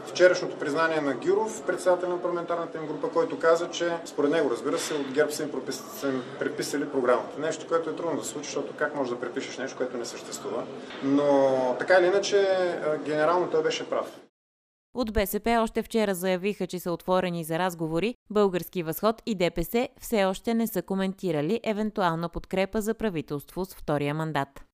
вчерашното 0.07 0.57
признание 0.57 1.01
на 1.01 1.15
Гюров, 1.15 1.63
председател 1.63 2.09
на 2.09 2.23
парламентарната 2.23 2.79
им 2.79 2.87
група, 2.87 3.09
който 3.09 3.39
каза, 3.39 3.71
че 3.71 3.93
според 4.05 4.31
него, 4.31 4.51
разбира 4.51 4.79
се, 4.79 4.95
от 4.95 5.13
ГЕРБ 5.13 5.33
са 5.33 5.43
им 5.43 5.51
преписали 6.39 6.89
програмата. 6.89 7.41
Нещо, 7.41 7.69
което 7.69 7.91
е 7.91 7.97
трудно 7.97 8.21
да 8.21 8.25
случи, 8.25 8.47
защото 8.47 8.73
как 8.79 8.95
можеш 8.95 9.15
да 9.15 9.21
препишеш 9.21 9.59
нещо, 9.59 9.77
което 9.77 9.97
не 9.97 10.05
съществува. 10.05 10.63
Но 11.03 11.77
така 11.79 11.95
или 11.95 12.07
иначе, 12.07 12.49
генерално 13.05 13.51
той 13.51 13.63
беше 13.63 13.91
прав. 13.91 14.07
От 14.95 15.13
БСП 15.13 15.59
още 15.63 15.83
вчера 15.83 16.15
заявиха, 16.15 16.67
че 16.67 16.79
са 16.79 16.93
отворени 16.93 17.45
за 17.45 17.59
разговори, 17.59 18.15
Български 18.31 18.83
възход 18.83 19.23
и 19.27 19.35
ДПС 19.35 19.89
все 20.01 20.25
още 20.25 20.55
не 20.55 20.67
са 20.67 20.83
коментирали 20.83 21.61
евентуална 21.63 22.29
подкрепа 22.29 22.81
за 22.81 22.95
правителство 22.95 23.65
с 23.65 23.75
втория 23.75 24.15
мандат. 24.15 24.65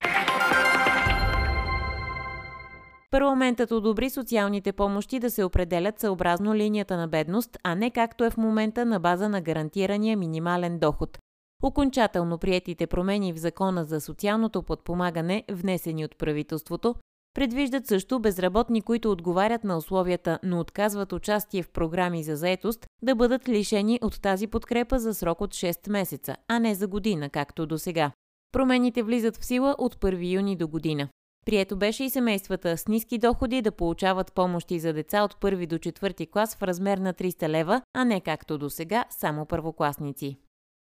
Парламентът 3.10 3.72
одобри 3.72 4.10
социалните 4.10 4.72
помощи 4.72 5.18
да 5.18 5.30
се 5.30 5.44
определят 5.44 6.00
съобразно 6.00 6.54
линията 6.54 6.96
на 6.96 7.08
бедност, 7.08 7.58
а 7.64 7.74
не 7.74 7.90
както 7.90 8.24
е 8.24 8.30
в 8.30 8.36
момента 8.36 8.86
на 8.86 9.00
база 9.00 9.28
на 9.28 9.40
гарантирания 9.40 10.16
минимален 10.16 10.78
доход. 10.78 11.18
Окончателно 11.62 12.38
приетите 12.38 12.86
промени 12.86 13.32
в 13.32 13.36
закона 13.36 13.84
за 13.84 14.00
социалното 14.00 14.62
подпомагане, 14.62 15.44
внесени 15.50 16.04
от 16.04 16.18
правителството, 16.18 16.94
предвиждат 17.34 17.86
също 17.86 18.20
безработни, 18.20 18.82
които 18.82 19.10
отговарят 19.10 19.64
на 19.64 19.76
условията, 19.76 20.38
но 20.42 20.60
отказват 20.60 21.12
участие 21.12 21.62
в 21.62 21.70
програми 21.70 22.22
за 22.22 22.36
заетост, 22.36 22.86
да 23.02 23.14
бъдат 23.14 23.48
лишени 23.48 23.98
от 24.02 24.22
тази 24.22 24.46
подкрепа 24.46 24.98
за 24.98 25.14
срок 25.14 25.40
от 25.40 25.50
6 25.50 25.90
месеца, 25.90 26.36
а 26.48 26.58
не 26.58 26.74
за 26.74 26.86
година, 26.86 27.30
както 27.30 27.66
до 27.66 27.78
сега. 27.78 28.12
Промените 28.52 29.02
влизат 29.02 29.36
в 29.36 29.44
сила 29.44 29.74
от 29.78 29.94
1 29.94 30.32
юни 30.32 30.56
до 30.56 30.68
година. 30.68 31.08
Прието 31.46 31.76
беше 31.76 32.04
и 32.04 32.10
семействата 32.10 32.78
с 32.78 32.88
ниски 32.88 33.18
доходи 33.18 33.62
да 33.62 33.72
получават 33.72 34.32
помощи 34.32 34.78
за 34.78 34.92
деца 34.92 35.22
от 35.22 35.40
първи 35.40 35.66
до 35.66 35.78
четвърти 35.78 36.26
клас 36.26 36.56
в 36.56 36.62
размер 36.62 36.98
на 36.98 37.14
300 37.14 37.48
лева, 37.48 37.82
а 37.94 38.04
не 38.04 38.20
както 38.20 38.58
до 38.58 38.70
сега 38.70 39.04
само 39.10 39.46
първокласници. 39.46 40.36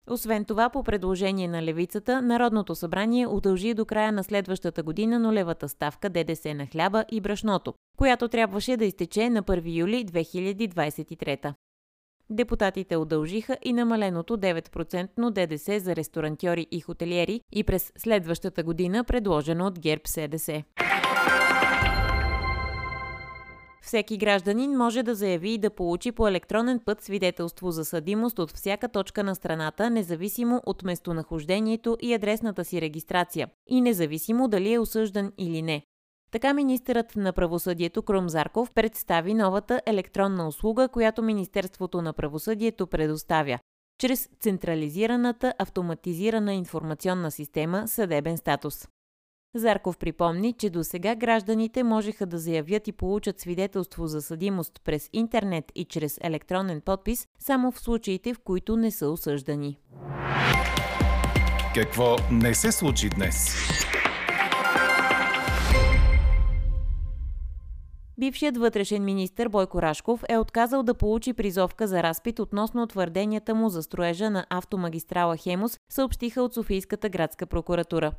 Освен 0.10 0.46
това, 0.46 0.70
по 0.70 0.84
предложение 0.84 1.48
на 1.48 1.64
левицата, 1.64 2.22
Народното 2.22 2.76
събрание 2.76 3.28
удължи 3.28 3.74
до 3.74 3.86
края 3.86 4.12
на 4.12 4.24
следващата 4.24 4.84
година 4.84 5.20
нулевата 5.20 5.70
ставка 5.70 6.10
ДДС 6.10 6.54
на 6.54 6.66
хляба 6.66 7.06
и 7.12 7.22
брашното, 7.22 7.74
която 7.98 8.28
трябваше 8.28 8.78
да 8.78 8.86
изтече 8.86 9.30
на 9.30 9.44
1 9.44 9.76
юли 9.76 10.06
2023. 10.06 11.54
Депутатите 12.30 12.98
удължиха 12.98 13.58
и 13.64 13.74
намаленото 13.74 14.38
9% 14.38 15.32
ДДС 15.32 15.80
за 15.80 15.96
ресторантьори 15.96 16.68
и 16.72 16.80
хотелиери 16.80 17.42
и 17.52 17.64
през 17.64 17.92
следващата 17.98 18.64
година, 18.64 19.04
предложено 19.04 19.66
от 19.66 19.80
ГЕРБ 19.80 20.02
СДС. 20.06 20.64
Всеки 23.90 24.18
гражданин 24.18 24.78
може 24.78 25.04
да 25.04 25.16
заяви 25.16 25.50
и 25.50 25.58
да 25.58 25.70
получи 25.70 26.12
по 26.12 26.28
електронен 26.28 26.80
път 26.86 27.02
свидетелство 27.02 27.72
за 27.72 27.86
съдимост 27.86 28.40
от 28.40 28.52
всяка 28.52 28.90
точка 28.90 29.24
на 29.24 29.36
страната, 29.36 29.90
независимо 29.90 30.62
от 30.66 30.84
местонахождението 30.84 31.98
и 32.02 32.14
адресната 32.14 32.66
си 32.66 32.82
регистрация, 32.82 33.50
и 33.68 33.82
независимо 33.82 34.48
дали 34.48 34.74
е 34.74 34.80
осъждан 34.80 35.32
или 35.38 35.62
не. 35.62 35.84
Така 36.32 36.54
министърът 36.54 37.16
на 37.16 37.34
правосъдието 37.34 38.02
Крум 38.02 38.30
Зарков 38.30 38.72
представи 38.72 39.34
новата 39.34 39.82
електронна 39.86 40.48
услуга, 40.48 40.88
която 40.88 41.24
Министерството 41.24 42.02
на 42.02 42.14
правосъдието 42.14 42.88
предоставя 42.88 43.60
чрез 44.00 44.30
централизираната 44.40 45.54
автоматизирана 45.60 46.54
информационна 46.54 47.32
система 47.32 47.88
Съдебен 47.88 48.38
статус. 48.38 48.88
Зарков 49.56 49.98
припомни, 49.98 50.54
че 50.54 50.70
до 50.70 50.84
сега 50.84 51.16
гражданите 51.16 51.84
можеха 51.84 52.26
да 52.26 52.38
заявят 52.38 52.88
и 52.88 52.92
получат 52.92 53.40
свидетелство 53.40 54.08
за 54.08 54.22
съдимост 54.22 54.82
през 54.84 55.10
интернет 55.14 55.72
и 55.76 55.86
чрез 55.86 56.18
електронен 56.22 56.82
подпис 56.82 57.28
само 57.40 57.72
в 57.72 57.80
случаите, 57.80 58.34
в 58.34 58.40
които 58.40 58.78
не 58.78 58.92
са 58.92 59.10
осъждани. 59.10 59.80
Какво 61.76 62.16
не 62.32 62.54
се 62.54 62.72
случи 62.72 63.10
днес? 63.10 63.56
Бившият 68.20 68.58
вътрешен 68.58 69.06
министр 69.06 69.50
Бойко 69.50 69.82
Рашков 69.82 70.24
е 70.30 70.38
отказал 70.38 70.84
да 70.84 70.94
получи 70.94 71.34
призовка 71.34 71.88
за 71.88 72.04
разпит 72.04 72.40
относно 72.40 72.88
твърденията 72.88 73.56
му 73.56 73.70
за 73.70 73.84
строежа 73.84 74.30
на 74.30 74.46
автомагистрала 74.50 75.38
Хемус, 75.38 75.78
съобщиха 75.92 76.42
от 76.42 76.54
Софийската 76.54 77.10
градска 77.10 77.46
прокуратура. 77.46 78.12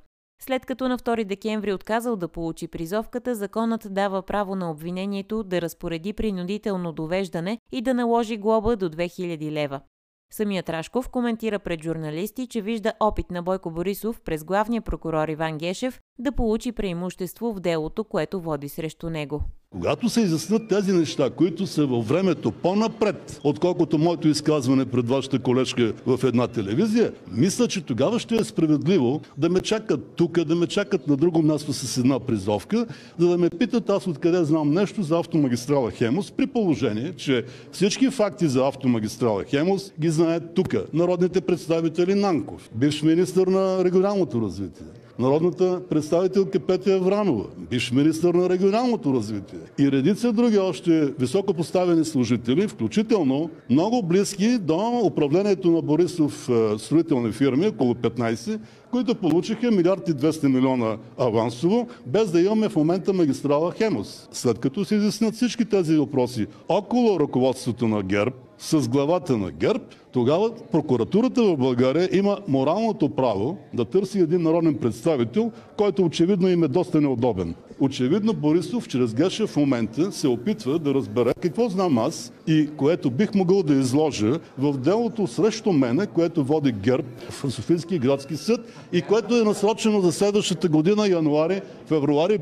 След 0.42 0.66
като 0.66 0.88
на 0.88 0.98
2 0.98 1.24
декември 1.24 1.72
отказал 1.72 2.16
да 2.16 2.28
получи 2.28 2.68
призовката, 2.68 3.34
законът 3.34 3.86
дава 3.90 4.22
право 4.22 4.56
на 4.56 4.70
обвинението 4.70 5.42
да 5.42 5.62
разпореди 5.62 6.12
принудително 6.12 6.92
довеждане 6.92 7.58
и 7.72 7.82
да 7.82 7.94
наложи 7.94 8.36
глоба 8.36 8.76
до 8.76 8.90
2000 8.90 9.50
лева. 9.50 9.80
Самият 10.32 10.68
Рашков 10.68 11.08
коментира 11.08 11.58
пред 11.58 11.82
журналисти, 11.82 12.46
че 12.46 12.60
вижда 12.60 12.92
опит 13.00 13.30
на 13.30 13.42
Бойко 13.42 13.70
Борисов 13.70 14.20
през 14.20 14.44
главния 14.44 14.82
прокурор 14.82 15.28
Иван 15.28 15.58
Гешев 15.58 16.00
да 16.18 16.32
получи 16.32 16.72
преимущество 16.72 17.52
в 17.52 17.60
делото, 17.60 18.04
което 18.04 18.40
води 18.40 18.68
срещу 18.68 19.10
него. 19.10 19.40
Когато 19.72 20.08
се 20.08 20.20
изяснят 20.20 20.68
тези 20.68 20.92
неща, 20.92 21.30
които 21.30 21.66
са 21.66 21.86
във 21.86 22.08
времето 22.08 22.52
по-напред, 22.52 23.40
отколкото 23.44 23.98
моето 23.98 24.28
изказване 24.28 24.86
пред 24.86 25.08
вашата 25.08 25.38
колежка 25.38 25.92
в 26.06 26.20
една 26.24 26.46
телевизия, 26.46 27.12
мисля, 27.32 27.68
че 27.68 27.80
тогава 27.80 28.18
ще 28.18 28.34
е 28.34 28.44
справедливо 28.44 29.20
да 29.38 29.50
ме 29.50 29.60
чакат 29.60 30.12
тук, 30.16 30.44
да 30.44 30.56
ме 30.56 30.66
чакат 30.66 31.08
на 31.08 31.16
друго 31.16 31.42
място 31.42 31.72
с 31.72 31.98
една 31.98 32.20
призовка, 32.20 32.86
за 33.18 33.28
да 33.28 33.38
ме 33.38 33.50
питат 33.50 33.90
аз 33.90 34.06
откъде 34.06 34.44
знам 34.44 34.70
нещо 34.70 35.02
за 35.02 35.18
автомагистрала 35.18 35.90
Хемос, 35.90 36.30
при 36.30 36.46
положение, 36.46 37.12
че 37.16 37.44
всички 37.72 38.10
факти 38.10 38.48
за 38.48 38.66
автомагистрала 38.66 39.44
Хемос 39.44 39.92
ги 40.00 40.10
знаят 40.10 40.54
тук. 40.54 40.74
Народните 40.92 41.40
представители 41.40 42.14
Нанков, 42.14 42.70
бивш 42.74 43.02
министр 43.02 43.50
на 43.50 43.84
регионалното 43.84 44.40
развитие, 44.40 44.86
народната 45.20 45.80
представителка 45.90 46.60
Петя 46.60 46.92
Евранова, 46.92 47.44
бивш 47.70 47.92
министър 47.92 48.34
на 48.34 48.48
регионалното 48.48 49.14
развитие 49.14 49.58
и 49.78 49.92
редица 49.92 50.32
други 50.32 50.58
още 50.58 51.12
високо 51.18 51.54
поставени 51.54 52.04
служители, 52.04 52.68
включително 52.68 53.50
много 53.70 54.02
близки 54.02 54.58
до 54.58 55.00
управлението 55.04 55.70
на 55.70 55.82
Борисов 55.82 56.48
е, 56.48 56.78
строителни 56.78 57.32
фирми, 57.32 57.66
около 57.66 57.94
15, 57.94 58.60
които 58.90 59.14
получиха 59.14 59.70
милиард 59.70 60.08
и 60.08 60.12
200 60.12 60.48
милиона 60.48 60.96
авансово, 61.18 61.88
без 62.06 62.30
да 62.30 62.40
имаме 62.40 62.68
в 62.68 62.76
момента 62.76 63.12
магистрала 63.12 63.72
Хемос. 63.72 64.28
След 64.32 64.58
като 64.58 64.84
се 64.84 64.94
изяснят 64.94 65.34
всички 65.34 65.64
тези 65.64 65.96
въпроси 65.96 66.46
около 66.68 67.20
ръководството 67.20 67.88
на 67.88 68.02
ГЕРБ, 68.02 68.34
с 68.60 68.88
главата 68.88 69.36
на 69.36 69.50
ГЕРБ, 69.50 69.84
тогава 70.12 70.50
прокуратурата 70.72 71.42
в 71.42 71.56
България 71.56 72.08
има 72.12 72.38
моралното 72.48 73.08
право 73.08 73.58
да 73.74 73.84
търси 73.84 74.18
един 74.18 74.42
народен 74.42 74.74
представител, 74.74 75.52
който 75.76 76.04
очевидно 76.04 76.48
им 76.48 76.64
е 76.64 76.68
доста 76.68 77.00
неудобен. 77.00 77.54
Очевидно 77.80 78.32
Борисов 78.32 78.88
чрез 78.88 79.14
Гешев 79.14 79.50
в 79.50 79.56
момента 79.56 80.12
се 80.12 80.28
опитва 80.28 80.78
да 80.78 80.94
разбере 80.94 81.32
какво 81.40 81.68
знам 81.68 81.98
аз 81.98 82.32
и 82.46 82.70
което 82.76 83.10
бих 83.10 83.34
могъл 83.34 83.62
да 83.62 83.74
изложа 83.74 84.38
в 84.58 84.78
делото 84.78 85.26
срещу 85.26 85.72
мене, 85.72 86.06
което 86.06 86.44
води 86.44 86.72
ГЕРБ 86.72 87.08
в 87.30 87.50
Софийски 87.52 87.98
градски 87.98 88.36
съд 88.36 88.60
и 88.92 89.02
което 89.02 89.36
е 89.36 89.44
насрочено 89.44 90.00
за 90.00 90.12
следващата 90.12 90.68
година, 90.68 91.08
януари, 91.08 91.60
февруари. 91.86 92.38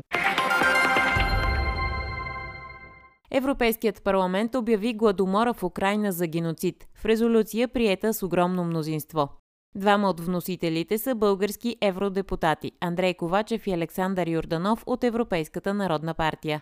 Европейският 3.39 4.03
парламент 4.03 4.55
обяви 4.55 4.93
гладомора 4.93 5.53
в 5.53 5.63
Украина 5.63 6.11
за 6.11 6.27
геноцид 6.27 6.87
в 6.95 7.05
резолюция 7.05 7.67
приета 7.67 8.13
с 8.13 8.23
огромно 8.23 8.63
мнозинство. 8.63 9.29
Двама 9.75 10.09
от 10.09 10.19
вносителите 10.19 10.97
са 10.97 11.15
български 11.15 11.75
евродепутати 11.81 12.71
Андрей 12.81 13.13
Ковачев 13.13 13.67
и 13.67 13.71
Александър 13.71 14.27
Юрданов 14.27 14.83
от 14.85 15.03
Европейската 15.03 15.73
народна 15.73 16.13
партия. 16.13 16.61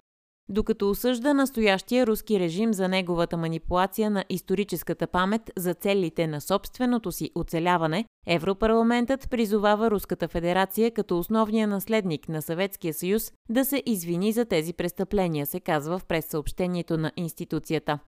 Докато 0.49 0.89
осъжда 0.89 1.33
настоящия 1.33 2.07
руски 2.07 2.39
режим 2.39 2.73
за 2.73 2.87
неговата 2.87 3.37
манипулация 3.37 4.09
на 4.09 4.25
историческата 4.29 5.07
памет 5.07 5.51
за 5.57 5.73
целите 5.73 6.27
на 6.27 6.41
собственото 6.41 7.11
си 7.11 7.31
оцеляване, 7.35 8.05
Европарламентът 8.27 9.29
призовава 9.29 9.91
Руската 9.91 10.27
федерация 10.27 10.91
като 10.91 11.19
основния 11.19 11.67
наследник 11.67 12.29
на 12.29 12.41
Съветския 12.41 12.93
съюз 12.93 13.31
да 13.49 13.65
се 13.65 13.83
извини 13.85 14.31
за 14.31 14.45
тези 14.45 14.73
престъпления, 14.73 15.45
се 15.45 15.59
казва 15.59 15.99
в 15.99 16.05
пресъобщението 16.05 16.97
на 16.97 17.11
институцията. 17.15 17.99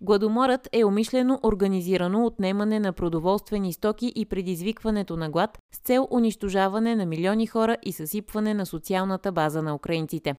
Гладоморът 0.00 0.68
е 0.72 0.84
умишлено 0.84 1.40
организирано 1.42 2.26
отнемане 2.26 2.80
на 2.80 2.92
продоволствени 2.92 3.72
стоки 3.72 4.12
и 4.16 4.26
предизвикването 4.26 5.16
на 5.16 5.30
глад 5.30 5.58
с 5.74 5.78
цел 5.78 6.08
унищожаване 6.10 6.96
на 6.96 7.06
милиони 7.06 7.46
хора 7.46 7.76
и 7.82 7.92
съсипване 7.92 8.54
на 8.54 8.66
социалната 8.66 9.32
база 9.32 9.62
на 9.62 9.74
украинците. 9.74 10.34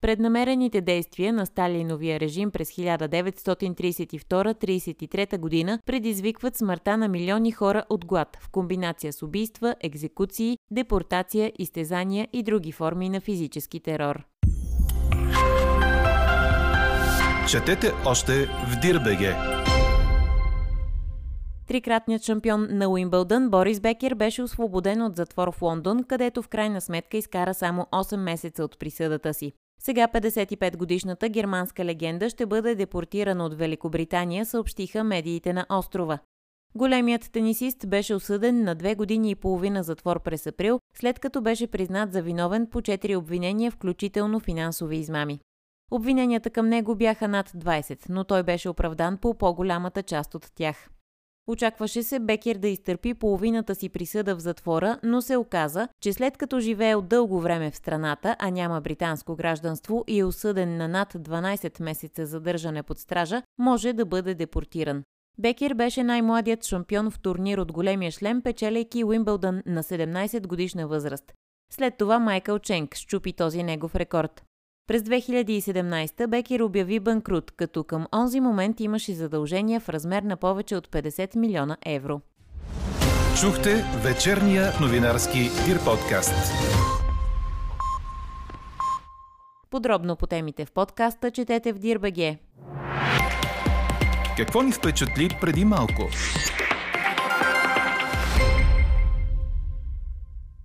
Преднамерените 0.00 0.80
действия 0.80 1.32
на 1.32 1.46
Сталиновия 1.46 2.20
режим 2.20 2.50
през 2.50 2.70
1932-33 2.70 5.38
година 5.38 5.78
предизвикват 5.86 6.56
смъртта 6.56 6.96
на 6.96 7.08
милиони 7.08 7.52
хора 7.52 7.84
от 7.88 8.06
глад 8.06 8.38
в 8.40 8.50
комбинация 8.50 9.12
с 9.12 9.22
убийства, 9.22 9.74
екзекуции, 9.80 10.58
депортация, 10.70 11.52
изтезания 11.58 12.28
и 12.32 12.42
други 12.42 12.72
форми 12.72 13.08
на 13.08 13.20
физически 13.20 13.80
терор. 13.80 14.24
Четете 17.50 17.92
още 18.06 18.46
в 18.46 18.80
Дирбеге. 18.82 19.34
Трикратният 21.66 22.22
шампион 22.22 22.68
на 22.70 22.88
Уимбълдън 22.88 23.50
Борис 23.50 23.80
Бекер 23.80 24.14
беше 24.14 24.42
освободен 24.42 25.02
от 25.02 25.16
затвор 25.16 25.52
в 25.52 25.62
Лондон, 25.62 26.04
където 26.04 26.42
в 26.42 26.48
крайна 26.48 26.80
сметка 26.80 27.16
изкара 27.16 27.54
само 27.54 27.86
8 27.92 28.16
месеца 28.16 28.64
от 28.64 28.78
присъдата 28.78 29.34
си. 29.34 29.52
Сега 29.82 30.08
55-годишната 30.08 31.28
германска 31.28 31.84
легенда 31.84 32.30
ще 32.30 32.46
бъде 32.46 32.74
депортирана 32.74 33.44
от 33.44 33.54
Великобритания, 33.54 34.46
съобщиха 34.46 35.04
медиите 35.04 35.52
на 35.52 35.66
острова. 35.70 36.18
Големият 36.74 37.32
тенисист 37.32 37.88
беше 37.88 38.14
осъден 38.14 38.64
на 38.64 38.74
две 38.74 38.94
години 38.94 39.30
и 39.30 39.34
половина 39.34 39.82
затвор 39.82 40.22
през 40.22 40.46
април, 40.46 40.80
след 40.94 41.18
като 41.18 41.40
беше 41.40 41.66
признат 41.66 42.12
за 42.12 42.22
виновен 42.22 42.66
по 42.66 42.82
четири 42.82 43.16
обвинения, 43.16 43.70
включително 43.70 44.40
финансови 44.40 44.96
измами. 44.96 45.40
Обвиненията 45.90 46.50
към 46.50 46.68
него 46.68 46.94
бяха 46.94 47.28
над 47.28 47.50
20, 47.50 48.06
но 48.08 48.24
той 48.24 48.42
беше 48.42 48.68
оправдан 48.68 49.18
по 49.18 49.34
по-голямата 49.34 50.02
част 50.02 50.34
от 50.34 50.46
тях. 50.54 50.90
Очакваше 51.50 52.02
се 52.02 52.18
Бекер 52.18 52.56
да 52.56 52.68
изтърпи 52.68 53.14
половината 53.14 53.74
си 53.74 53.88
присъда 53.88 54.36
в 54.36 54.40
затвора, 54.40 54.98
но 55.02 55.22
се 55.22 55.36
оказа, 55.36 55.88
че 56.00 56.12
след 56.12 56.36
като 56.36 56.60
живеел 56.60 57.02
дълго 57.02 57.40
време 57.40 57.70
в 57.70 57.76
страната, 57.76 58.36
а 58.38 58.50
няма 58.50 58.80
британско 58.80 59.36
гражданство 59.36 60.04
и 60.06 60.18
е 60.18 60.24
осъден 60.24 60.76
на 60.76 60.88
над 60.88 61.12
12 61.12 61.82
месеца 61.82 62.26
задържане 62.26 62.82
под 62.82 62.98
стража, 62.98 63.42
може 63.58 63.92
да 63.92 64.04
бъде 64.04 64.34
депортиран. 64.34 65.02
Бекер 65.38 65.74
беше 65.74 66.02
най-младият 66.02 66.64
шампион 66.64 67.10
в 67.10 67.20
турнир 67.20 67.58
от 67.58 67.72
големия 67.72 68.10
шлем, 68.10 68.42
печелейки 68.42 69.04
Уимбълдън 69.04 69.62
на 69.66 69.82
17 69.82 70.46
годишна 70.46 70.86
възраст. 70.88 71.32
След 71.72 71.96
това 71.96 72.18
Майкъл 72.18 72.58
Ченк 72.58 72.94
щупи 72.94 73.32
този 73.32 73.62
негов 73.62 73.94
рекорд. 73.94 74.44
През 74.90 75.02
2017 75.02 76.26
Бекер 76.26 76.60
обяви 76.60 77.00
банкрут, 77.00 77.50
като 77.50 77.84
към 77.84 78.06
онзи 78.14 78.40
момент 78.40 78.80
имаше 78.80 79.14
задължения 79.14 79.80
в 79.80 79.88
размер 79.88 80.22
на 80.22 80.36
повече 80.36 80.76
от 80.76 80.88
50 80.88 81.36
милиона 81.36 81.76
евро. 81.86 82.20
Чухте 83.40 83.84
вечерния 84.04 84.72
новинарски 84.80 85.38
Дир 85.38 85.84
подкаст. 85.84 86.52
Подробно 89.70 90.16
по 90.16 90.26
темите 90.26 90.64
в 90.64 90.72
подкаста 90.72 91.30
четете 91.30 91.72
в 91.72 91.78
Дирбеге. 91.78 92.38
Какво 94.36 94.62
ни 94.62 94.72
впечатли 94.72 95.28
преди 95.40 95.64
малко? 95.64 96.02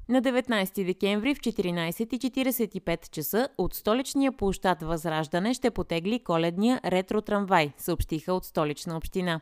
На 0.10 0.22
19 0.22 0.86
декември 0.86 1.36
в 1.36 1.40
14.45 1.40 3.10
часа 3.10 3.50
от 3.58 3.74
столичния 3.74 4.32
площад 4.32 4.82
Възраждане 4.82 5.54
ще 5.54 5.72
потегли 5.72 6.20
коледния 6.20 6.82
ретро-трамвай, 6.84 7.72
съобщиха 7.78 8.34
от 8.34 8.46
столична 8.46 8.98
община. 8.98 9.42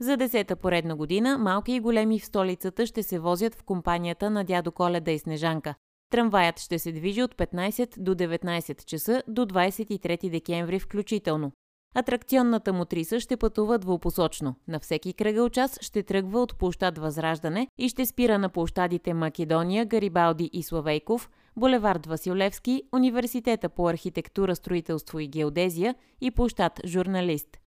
За 0.00 0.16
десета 0.16 0.56
поредна 0.56 0.96
година 0.96 1.38
малки 1.38 1.72
и 1.72 1.80
големи 1.80 2.20
в 2.20 2.24
столицата 2.24 2.86
ще 2.86 3.02
се 3.02 3.18
возят 3.18 3.54
в 3.54 3.62
компанията 3.62 4.30
на 4.30 4.44
дядо 4.44 4.72
Коледа 4.72 5.10
и 5.10 5.18
Снежанка. 5.18 5.74
Трамваят 6.10 6.60
ще 6.60 6.78
се 6.78 6.92
движи 6.92 7.22
от 7.22 7.34
15 7.34 8.00
до 8.00 8.14
19 8.14 8.84
часа 8.84 9.22
до 9.28 9.46
23 9.46 10.30
декември 10.30 10.78
включително. 10.78 11.52
Атракционната 11.94 12.72
мутриса 12.72 13.20
ще 13.20 13.36
пътува 13.36 13.78
двупосочно. 13.78 14.54
На 14.68 14.80
всеки 14.80 15.12
кръгъл 15.12 15.48
час 15.48 15.78
ще 15.80 16.02
тръгва 16.02 16.42
от 16.42 16.58
площад 16.58 16.98
Възраждане 16.98 17.68
и 17.78 17.88
ще 17.88 18.06
спира 18.06 18.38
на 18.38 18.48
площадите 18.48 19.14
Македония, 19.14 19.86
Гарибалди 19.86 20.50
и 20.52 20.62
Славейков, 20.62 21.30
булевард 21.56 22.06
Василевски, 22.06 22.82
Университета 22.92 23.68
по 23.68 23.88
архитектура, 23.88 24.56
строителство 24.56 25.18
и 25.18 25.28
геодезия 25.28 25.94
и 26.20 26.30
площад 26.30 26.80
Журналист. 26.86 27.58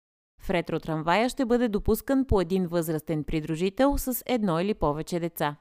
В 0.43 0.51
ретро-трамвая 0.51 1.29
ще 1.29 1.45
бъде 1.45 1.69
допускан 1.69 2.25
по 2.25 2.41
един 2.41 2.67
възрастен 2.67 3.25
придружител 3.25 3.99
с 3.99 4.23
едно 4.27 4.61
или 4.61 4.75
повече 4.75 5.21
деца. 5.21 5.57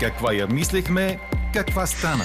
Каква 0.00 0.32
я 0.32 0.46
мислехме, 0.46 1.20
каква 1.54 1.86
стана? 1.86 2.24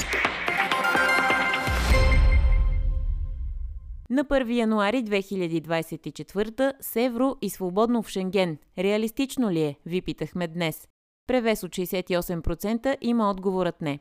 На 4.14 4.24
1 4.24 4.54
януари 4.54 5.04
2024 5.04 6.74
с 6.82 6.96
евро 6.96 7.36
и 7.42 7.50
свободно 7.50 8.04
в 8.04 8.10
Шенген. 8.10 8.58
Реалистично 8.78 9.52
ли 9.52 9.62
е? 9.62 9.76
Ви 9.86 10.02
питахме 10.02 10.48
днес. 10.48 10.88
Превес 11.28 11.64
от 11.64 11.72
68% 11.72 12.98
има 13.02 13.30
отговорът 13.30 13.82
не. 13.82 14.00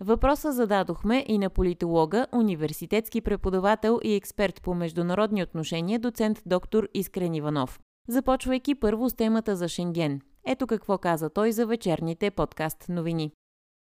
Въпроса 0.00 0.52
зададохме 0.52 1.24
и 1.28 1.38
на 1.38 1.50
политолога, 1.50 2.26
университетски 2.32 3.20
преподавател 3.20 4.00
и 4.04 4.14
експерт 4.14 4.62
по 4.62 4.74
международни 4.74 5.42
отношения, 5.42 5.98
доцент 5.98 6.42
доктор 6.46 6.88
Искрен 6.94 7.34
Иванов. 7.34 7.80
Започвайки 8.08 8.74
първо 8.74 9.10
с 9.10 9.14
темата 9.14 9.56
за 9.56 9.68
Шенген. 9.68 10.20
Ето 10.46 10.66
какво 10.66 10.98
каза 10.98 11.30
той 11.30 11.52
за 11.52 11.66
вечерните 11.66 12.30
подкаст 12.30 12.86
новини. 12.88 13.32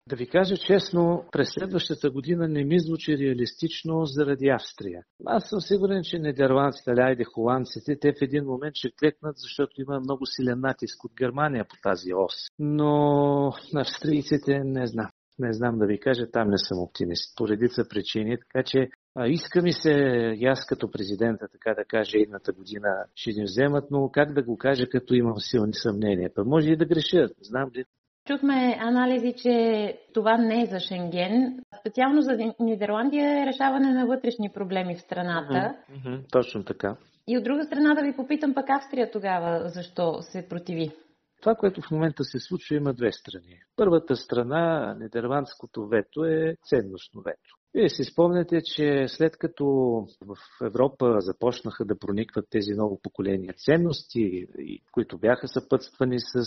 Да 0.09 0.15
ви 0.15 0.27
кажа 0.27 0.57
честно, 0.57 1.25
през 1.31 1.49
следващата 1.53 2.09
година 2.11 2.47
не 2.47 2.63
ми 2.63 2.79
звучи 2.79 3.17
реалистично 3.17 4.05
заради 4.05 4.47
Австрия. 4.47 5.03
Аз 5.25 5.49
съм 5.49 5.61
сигурен, 5.61 6.01
че 6.03 6.19
нидерландците, 6.19 6.91
айде 6.91 7.23
холандците, 7.23 7.99
те 7.99 8.11
в 8.11 8.21
един 8.21 8.45
момент 8.45 8.75
ще 8.75 8.91
клекнат, 8.99 9.35
защото 9.37 9.81
има 9.81 9.99
много 9.99 10.25
силен 10.25 10.59
натиск 10.59 11.03
от 11.03 11.11
Германия 11.17 11.65
по 11.69 11.75
тази 11.83 12.13
ос. 12.13 12.33
Но 12.59 13.51
австрийците 13.75 14.59
не 14.63 14.87
знам. 14.87 15.09
Не 15.39 15.53
знам 15.53 15.77
да 15.77 15.85
ви 15.85 15.99
кажа, 15.99 16.31
там 16.31 16.49
не 16.49 16.57
съм 16.57 16.79
оптимист. 16.79 17.37
По 17.37 17.47
редица 17.47 17.87
причини, 17.89 18.37
така 18.37 18.63
че 18.65 18.89
а, 19.15 19.27
иска 19.27 19.61
ми 19.61 19.73
се 19.73 19.91
и 20.37 20.45
аз 20.45 20.65
като 20.65 20.91
президента, 20.91 21.47
така 21.51 21.73
да 21.73 21.85
кажа, 21.85 22.17
едната 22.17 22.53
година 22.53 23.05
ще 23.15 23.31
ни 23.31 23.43
вземат, 23.43 23.85
но 23.91 24.09
как 24.13 24.33
да 24.33 24.43
го 24.43 24.57
кажа, 24.57 24.89
като 24.89 25.13
имам 25.13 25.39
силни 25.39 25.73
съмнения? 25.73 26.31
Па 26.35 26.45
може 26.45 26.71
и 26.71 26.77
да 26.77 26.85
грешат, 26.85 27.31
знам 27.41 27.69
ли. 27.75 27.85
Чухме 28.27 28.77
анализи, 28.79 29.33
че 29.37 29.97
това 30.13 30.37
не 30.37 30.61
е 30.61 30.65
за 30.65 30.79
Шенген. 30.79 31.59
Специално 31.79 32.21
за 32.21 32.37
Нидерландия 32.59 33.41
е 33.41 33.45
решаване 33.45 33.93
на 33.93 34.05
вътрешни 34.05 34.49
проблеми 34.53 34.95
в 34.95 35.01
страната. 35.01 35.53
Mm-hmm, 35.53 36.05
mm-hmm, 36.05 36.31
точно 36.31 36.63
така. 36.63 36.95
И 37.27 37.37
от 37.37 37.43
друга 37.43 37.63
страна 37.63 37.95
да 37.95 38.01
ви 38.01 38.15
попитам 38.15 38.53
пък 38.53 38.69
Австрия 38.69 39.11
тогава 39.11 39.69
защо 39.69 40.21
се 40.21 40.47
противи. 40.49 40.91
Това, 41.41 41.55
което 41.55 41.81
в 41.81 41.91
момента 41.91 42.23
се 42.23 42.39
случва, 42.39 42.75
има 42.75 42.93
две 42.93 43.11
страни. 43.11 43.59
Първата 43.75 44.15
страна, 44.15 44.95
нидерландското 44.99 45.87
вето, 45.87 46.25
е 46.25 46.55
ценностно 46.69 47.21
вето. 47.21 47.55
Вие 47.75 47.89
си 47.89 48.03
спомняте, 48.03 48.61
че 48.61 49.05
след 49.07 49.37
като 49.37 49.65
в 50.21 50.37
Европа 50.65 51.15
започнаха 51.19 51.85
да 51.85 51.99
проникват 51.99 52.45
тези 52.49 52.73
ново 52.73 52.99
поколения 53.01 53.53
ценности, 53.53 54.47
които 54.91 55.17
бяха 55.17 55.47
съпътствани 55.47 56.17
с 56.19 56.43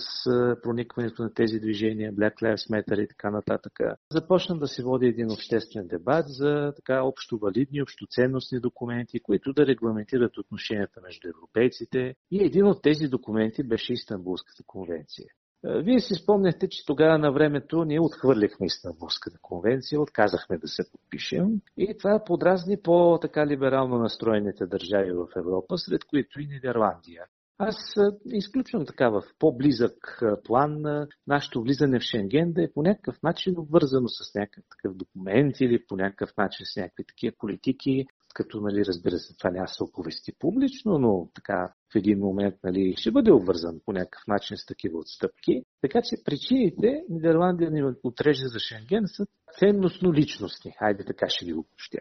проникването 0.62 1.22
на 1.22 1.34
тези 1.34 1.60
движения, 1.60 2.12
Black 2.12 2.34
Lives 2.34 2.70
Matter 2.70 3.04
и 3.04 3.08
така 3.08 3.30
нататък, 3.30 3.72
започна 4.12 4.58
да 4.58 4.66
се 4.66 4.82
води 4.82 5.06
един 5.06 5.32
обществен 5.32 5.86
дебат 5.86 6.24
за 6.28 6.72
така 6.76 7.02
общо 7.02 7.38
валидни, 7.38 7.82
общо 7.82 8.06
ценностни 8.10 8.60
документи, 8.60 9.20
които 9.20 9.52
да 9.52 9.66
регламентират 9.66 10.38
отношенията 10.38 11.00
между 11.02 11.28
европейците. 11.28 12.14
И 12.30 12.44
един 12.44 12.66
от 12.66 12.82
тези 12.82 13.08
документи 13.08 13.62
беше 13.62 13.92
Истанбулската 13.92 14.62
конвенция. 14.66 15.26
Е, 15.66 15.82
вие 15.82 16.00
си 16.00 16.14
спомняте, 16.14 16.68
че 16.68 16.86
тогава 16.86 17.18
на 17.18 17.32
времето 17.32 17.84
ние 17.84 18.00
отхвърлихме 18.00 18.66
Истанбулската 18.66 19.38
конвенция, 19.42 20.00
отказахме 20.00 20.58
да 20.58 20.68
се 20.68 20.90
подпишем 20.92 21.60
и 21.76 21.98
това 21.98 22.24
подразни 22.26 22.76
по-така 22.82 23.46
либерално 23.46 23.98
настроените 23.98 24.66
държави 24.66 25.12
в 25.12 25.26
Европа, 25.36 25.78
сред 25.78 26.04
които 26.04 26.40
и 26.40 26.46
Нидерландия. 26.46 27.24
Аз 27.58 27.76
е, 27.96 28.36
изключвам 28.36 28.86
така 28.86 29.08
в 29.08 29.22
по-близък 29.38 30.22
е, 30.22 30.42
план 30.44 30.82
нашето 31.26 31.62
влизане 31.62 31.98
в 31.98 32.02
Шенген 32.02 32.52
да 32.52 32.62
е 32.62 32.72
по 32.72 32.82
някакъв 32.82 33.22
начин 33.22 33.58
обвързано 33.58 34.08
с 34.08 34.34
някакъв 34.34 34.64
такъв 34.70 34.96
документ 34.96 35.60
или 35.60 35.86
по 35.86 35.96
някакъв 35.96 36.36
начин 36.38 36.66
с 36.66 36.76
някакви 36.76 37.04
такива 37.04 37.36
политики, 37.38 38.06
като, 38.34 38.60
нали, 38.60 38.84
разбира 38.84 39.18
се, 39.18 39.36
това 39.36 39.50
няма 39.50 39.68
се 39.68 39.82
оповести 39.82 40.32
публично, 40.38 40.98
но 40.98 41.28
така 41.34 41.72
в 41.96 41.98
един 41.98 42.18
момент 42.18 42.54
нали, 42.64 42.94
ще 42.96 43.10
бъде 43.10 43.32
обвързан 43.32 43.80
по 43.84 43.92
някакъв 43.92 44.26
начин 44.28 44.56
с 44.56 44.66
такива 44.66 44.98
отстъпки. 44.98 45.62
Така 45.80 46.00
че 46.02 46.24
причините 46.24 47.02
Нидерландия 47.08 47.70
ни 47.70 47.82
отрежда 48.02 48.48
за 48.48 48.58
Шенген 48.58 49.04
са 49.06 49.26
ценностно 49.58 50.12
личностни. 50.12 50.72
Хайде 50.78 51.04
така 51.04 51.28
ще 51.28 51.44
ги 51.44 51.52
обобщя. 51.52 51.98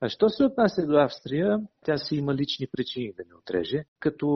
А 0.00 0.08
що 0.08 0.28
се 0.28 0.44
отнася 0.44 0.86
до 0.86 0.96
Австрия, 0.96 1.58
тя 1.84 1.96
си 1.96 2.16
има 2.16 2.34
лични 2.34 2.66
причини 2.72 3.12
да 3.16 3.22
ни 3.22 3.34
отреже, 3.38 3.84
като 4.00 4.26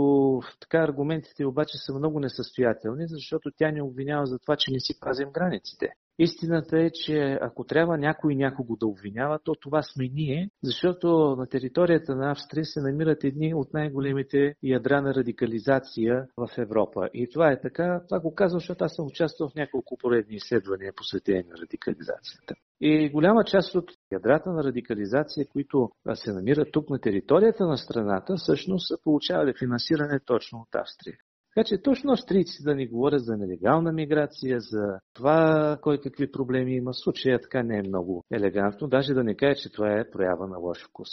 така 0.61 0.79
аргументите 0.79 1.47
обаче 1.47 1.73
са 1.87 1.95
много 1.95 2.21
несъстоятелни, 2.21 3.09
защото 3.09 3.51
тя 3.57 3.71
ни 3.71 3.83
обвинява 3.83 4.27
за 4.27 4.39
това, 4.39 4.57
че 4.57 4.73
не 4.73 4.81
си 4.81 5.01
пазим 5.01 5.31
границите. 5.33 5.89
Истината 6.19 6.79
е, 6.79 6.91
че 6.91 7.39
ако 7.41 7.65
трябва 7.65 7.99
някой 7.99 8.35
някого 8.35 8.77
да 8.77 8.87
обвинява, 8.87 9.39
то 9.45 9.55
това 9.55 9.83
сме 9.83 10.09
ние, 10.13 10.51
защото 10.63 11.37
на 11.39 11.47
територията 11.47 12.15
на 12.15 12.31
Австрия 12.31 12.65
се 12.65 12.81
намират 12.81 13.25
едни 13.25 13.55
от 13.55 13.75
най-големите 13.75 14.55
ядра 14.63 15.03
на 15.03 15.15
радикализация 15.15 16.27
в 16.37 16.49
Европа. 16.59 17.09
И 17.15 17.29
това 17.33 17.53
е 17.53 17.61
така, 17.61 18.03
това 18.09 18.21
го 18.21 18.35
казвам, 18.35 18.61
защото 18.61 18.85
аз 18.85 18.95
съм 18.95 19.07
участвал 19.07 19.49
в 19.49 19.55
няколко 19.55 19.97
поредни 19.97 20.35
изследвания 20.37 20.93
посветени 20.97 21.45
на 21.49 21.57
радикализацията. 21.63 22.55
И 22.81 23.11
голяма 23.11 23.45
част 23.45 23.75
от 23.75 23.91
ядрата 24.13 24.51
на 24.51 24.65
радикализация, 24.65 25.47
които 25.49 25.91
се 26.15 26.33
намират 26.33 26.69
тук 26.73 26.91
на 26.91 27.01
територията 27.01 27.67
на 27.67 27.77
страната, 27.77 28.35
всъщност 28.37 28.89
са 28.89 29.03
получавали 29.05 29.55
финансиране 29.59 30.21
точно 30.27 30.59
от 30.59 30.75
Австрия. 30.75 31.17
Така 31.57 31.65
че 31.65 31.83
точно 31.83 32.13
австрийците 32.13 32.63
да 32.65 32.75
ни 32.75 32.89
говорят 32.89 33.25
за 33.25 33.37
нелегална 33.37 33.93
миграция, 33.93 34.61
за 34.61 34.99
това 35.15 35.79
кой 35.83 36.01
какви 36.01 36.31
проблеми 36.33 36.77
има. 36.77 36.95
Случая 36.95 37.41
така 37.41 37.63
не 37.63 37.79
е 37.79 37.83
много 37.83 38.25
елегантно, 38.33 38.89
даже 38.89 39.15
да 39.15 39.25
не 39.25 39.37
каже, 39.37 39.55
че 39.55 39.73
това 39.73 39.93
е 39.93 40.11
проява 40.11 40.47
на 40.47 40.59
лош 40.59 40.85
вкус. 40.89 41.09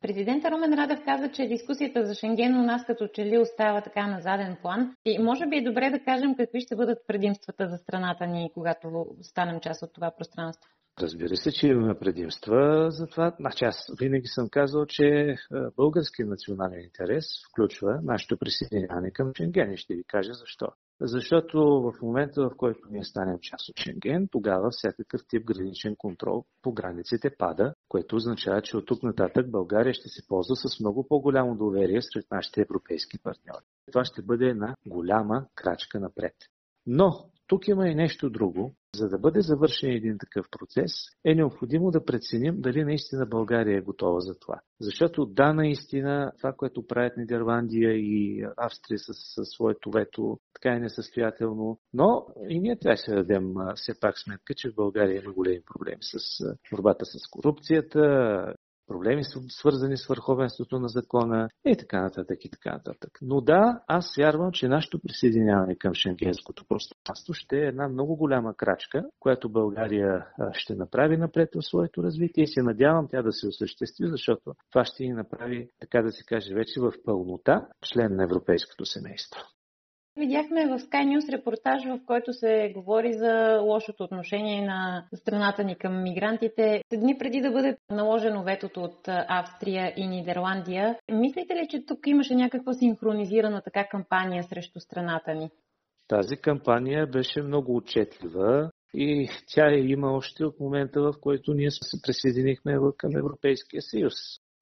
Президента 0.00 0.50
Румен 0.50 0.74
Радев 0.74 0.98
каза, 1.04 1.28
че 1.28 1.46
дискусията 1.46 2.06
за 2.06 2.14
Шенген 2.14 2.60
у 2.60 2.62
нас 2.62 2.84
като 2.86 3.08
че 3.08 3.24
ли 3.26 3.38
остава 3.38 3.80
така 3.80 4.06
на 4.06 4.20
заден 4.20 4.56
план. 4.62 4.94
И 5.04 5.18
може 5.18 5.46
би 5.46 5.56
е 5.56 5.64
добре 5.64 5.90
да 5.90 6.04
кажем 6.04 6.36
какви 6.36 6.60
ще 6.60 6.76
бъдат 6.76 6.98
предимствата 7.06 7.68
за 7.68 7.76
страната 7.76 8.26
ни, 8.26 8.50
когато 8.54 9.06
станем 9.22 9.60
част 9.60 9.82
от 9.82 9.94
това 9.94 10.10
пространство. 10.18 10.70
Разбира 10.98 11.36
се, 11.36 11.52
че 11.52 11.66
имаме 11.66 11.98
предимства 11.98 12.90
за 12.90 13.06
това. 13.06 13.34
Значи 13.40 13.64
аз 13.64 13.90
винаги 14.00 14.26
съм 14.26 14.48
казал, 14.48 14.86
че 14.86 15.36
български 15.76 16.24
национален 16.24 16.80
интерес 16.80 17.24
включва 17.50 18.00
нашето 18.02 18.38
присъединяване 18.38 19.10
към 19.10 19.32
Шенген 19.36 19.72
и 19.72 19.76
ще 19.76 19.94
ви 19.94 20.04
кажа 20.04 20.32
защо. 20.32 20.68
Защото 21.00 21.58
в 21.60 22.02
момента, 22.02 22.42
в 22.42 22.56
който 22.56 22.80
ние 22.90 23.04
станем 23.04 23.38
част 23.42 23.68
от 23.68 23.80
Шенген, 23.80 24.28
тогава 24.32 24.70
всякакъв 24.70 25.20
тип 25.28 25.44
граничен 25.44 25.96
контрол 25.96 26.44
по 26.62 26.72
границите 26.72 27.30
пада, 27.38 27.74
което 27.88 28.16
означава, 28.16 28.62
че 28.62 28.76
от 28.76 28.86
тук 28.86 29.02
нататък 29.02 29.50
България 29.50 29.94
ще 29.94 30.08
се 30.08 30.26
ползва 30.28 30.56
с 30.56 30.80
много 30.80 31.06
по-голямо 31.08 31.56
доверие 31.56 32.02
сред 32.02 32.26
нашите 32.30 32.60
европейски 32.60 33.18
партньори. 33.22 33.64
Това 33.92 34.04
ще 34.04 34.22
бъде 34.22 34.46
една 34.46 34.74
голяма 34.86 35.46
крачка 35.54 36.00
напред. 36.00 36.34
Но 36.86 37.30
тук 37.50 37.68
има 37.68 37.88
и 37.88 37.94
нещо 37.94 38.30
друго. 38.30 38.74
За 38.96 39.08
да 39.08 39.18
бъде 39.18 39.40
завършен 39.40 39.90
един 39.90 40.18
такъв 40.18 40.46
процес, 40.50 40.92
е 41.24 41.34
необходимо 41.34 41.90
да 41.90 42.04
преценим 42.04 42.54
дали 42.58 42.84
наистина 42.84 43.26
България 43.26 43.78
е 43.78 43.82
готова 43.82 44.20
за 44.20 44.38
това. 44.38 44.60
Защото 44.80 45.26
да, 45.26 45.52
наистина, 45.52 46.32
това, 46.38 46.52
което 46.52 46.86
правят 46.86 47.16
Нидерландия 47.16 47.92
и 47.92 48.44
Австрия 48.56 48.98
с, 48.98 49.12
с 49.12 49.44
своето 49.44 49.90
вето, 49.90 50.38
така 50.54 50.76
е 50.76 50.80
несъстоятелно. 50.80 51.78
Но 51.92 52.26
и 52.48 52.60
ние 52.60 52.78
трябва 52.78 52.94
да 52.94 53.02
се 53.02 53.14
дадем 53.14 53.54
все 53.74 54.00
пак 54.00 54.18
сметка, 54.18 54.54
че 54.54 54.70
в 54.70 54.74
България 54.74 55.22
има 55.22 55.32
големи 55.32 55.60
проблеми 55.74 56.02
с 56.02 56.18
борбата 56.72 57.04
с 57.04 57.28
корупцията, 57.30 58.54
проблеми 58.90 59.22
свързани 59.48 59.96
с 59.96 60.06
върховенството 60.06 60.78
на 60.78 60.88
закона 60.88 61.48
и 61.66 61.76
така 61.76 62.00
нататък 62.02 62.44
и 62.44 62.50
така 62.50 62.72
нататък. 62.72 63.18
Но 63.22 63.40
да, 63.40 63.80
аз 63.86 64.16
вярвам, 64.16 64.52
че 64.52 64.68
нашето 64.68 65.00
присъединяване 65.02 65.76
към 65.76 65.94
шенгенското 65.94 66.64
пространство 66.68 67.34
ще 67.34 67.56
е 67.56 67.66
една 67.66 67.88
много 67.88 68.16
голяма 68.16 68.54
крачка, 68.54 69.04
която 69.20 69.48
България 69.48 70.26
ще 70.52 70.74
направи 70.74 71.16
напред 71.16 71.48
в 71.54 71.62
своето 71.62 72.02
развитие 72.02 72.44
и 72.44 72.46
се 72.46 72.62
надявам 72.62 73.08
тя 73.10 73.22
да 73.22 73.32
се 73.32 73.48
осъществи, 73.48 74.08
защото 74.08 74.54
това 74.70 74.84
ще 74.84 75.04
ни 75.04 75.12
направи, 75.12 75.68
така 75.80 76.02
да 76.02 76.12
се 76.12 76.24
каже, 76.24 76.54
вече 76.54 76.80
в 76.80 76.92
пълнота 77.04 77.66
член 77.92 78.16
на 78.16 78.24
европейското 78.24 78.86
семейство. 78.86 79.40
Видяхме 80.20 80.66
в 80.66 80.78
Sky 80.78 81.04
News 81.04 81.32
репортаж, 81.32 81.84
в 81.84 82.00
който 82.06 82.32
се 82.32 82.72
говори 82.74 83.12
за 83.12 83.58
лошото 83.62 84.04
отношение 84.04 84.66
на 84.66 85.04
страната 85.14 85.64
ни 85.64 85.76
към 85.76 86.02
мигрантите. 86.02 86.82
Дни 86.94 87.18
преди 87.18 87.40
да 87.40 87.50
бъде 87.50 87.76
наложено 87.90 88.42
ветото 88.42 88.80
от 88.80 89.08
Австрия 89.08 89.92
и 89.96 90.06
Нидерландия, 90.06 90.98
мислите 91.12 91.54
ли, 91.54 91.66
че 91.70 91.86
тук 91.86 92.06
имаше 92.06 92.34
някаква 92.34 92.72
синхронизирана 92.72 93.62
така 93.62 93.88
кампания 93.88 94.42
срещу 94.44 94.80
страната 94.80 95.34
ни? 95.34 95.50
Тази 96.08 96.36
кампания 96.36 97.06
беше 97.06 97.42
много 97.42 97.76
отчетлива 97.76 98.70
и 98.94 99.28
тя 99.46 99.70
е 99.70 99.78
има 99.78 100.12
още 100.12 100.44
от 100.44 100.60
момента, 100.60 101.02
в 101.02 101.12
който 101.20 101.54
ние 101.54 101.70
се 101.70 102.02
присъединихме 102.02 102.78
към 102.96 103.16
Европейския 103.16 103.82
съюз. 103.82 104.14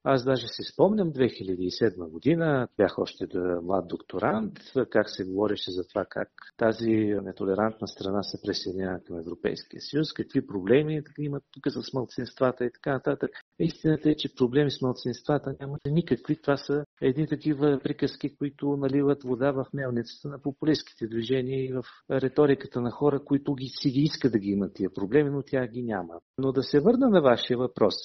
Аз 0.03 0.25
даже 0.25 0.47
си 0.47 0.63
спомням 0.73 1.13
2007 1.13 2.09
година, 2.09 2.67
бях 2.77 2.99
още 2.99 3.27
да 3.27 3.61
млад 3.63 3.87
докторант, 3.87 4.53
как 4.89 5.09
се 5.09 5.25
говореше 5.25 5.71
за 5.71 5.87
това 5.87 6.05
как 6.09 6.29
тази 6.57 6.91
нетолерантна 7.23 7.87
страна 7.87 8.23
се 8.23 8.41
присъединява 8.41 8.99
към 9.07 9.19
Европейския 9.19 9.81
съюз, 9.81 10.13
какви 10.13 10.47
проблеми 10.47 11.01
имат 11.19 11.43
тук 11.51 11.63
с 11.67 11.93
мълцинствата 11.93 12.65
и 12.65 12.71
така 12.71 12.93
нататък. 12.93 13.31
Истината 13.59 14.09
е, 14.09 14.15
че 14.15 14.35
проблеми 14.35 14.71
с 14.71 14.81
мълцинствата 14.81 15.55
нямат 15.59 15.81
никакви. 15.85 16.41
Това 16.41 16.57
са 16.57 16.85
едни 17.01 17.27
такива 17.27 17.79
приказки, 17.83 18.35
които 18.35 18.77
наливат 18.77 19.23
вода 19.23 19.51
в 19.51 19.65
мелницата 19.73 20.27
на 20.27 20.41
популистските 20.41 21.07
движения 21.07 21.65
и 21.65 21.73
в 21.73 21.83
риториката 22.11 22.81
на 22.81 22.91
хора, 22.91 23.23
които 23.25 23.53
ги, 23.53 23.67
си 23.67 23.89
ги 23.89 24.01
искат 24.01 24.31
да 24.31 24.39
ги 24.39 24.49
имат 24.49 24.73
тия 24.73 24.93
проблеми, 24.93 25.29
но 25.29 25.41
тя 25.41 25.67
ги 25.67 25.83
няма. 25.83 26.13
Но 26.37 26.51
да 26.51 26.63
се 26.63 26.79
върна 26.79 27.09
на 27.09 27.21
вашия 27.21 27.57
въпрос. 27.57 27.95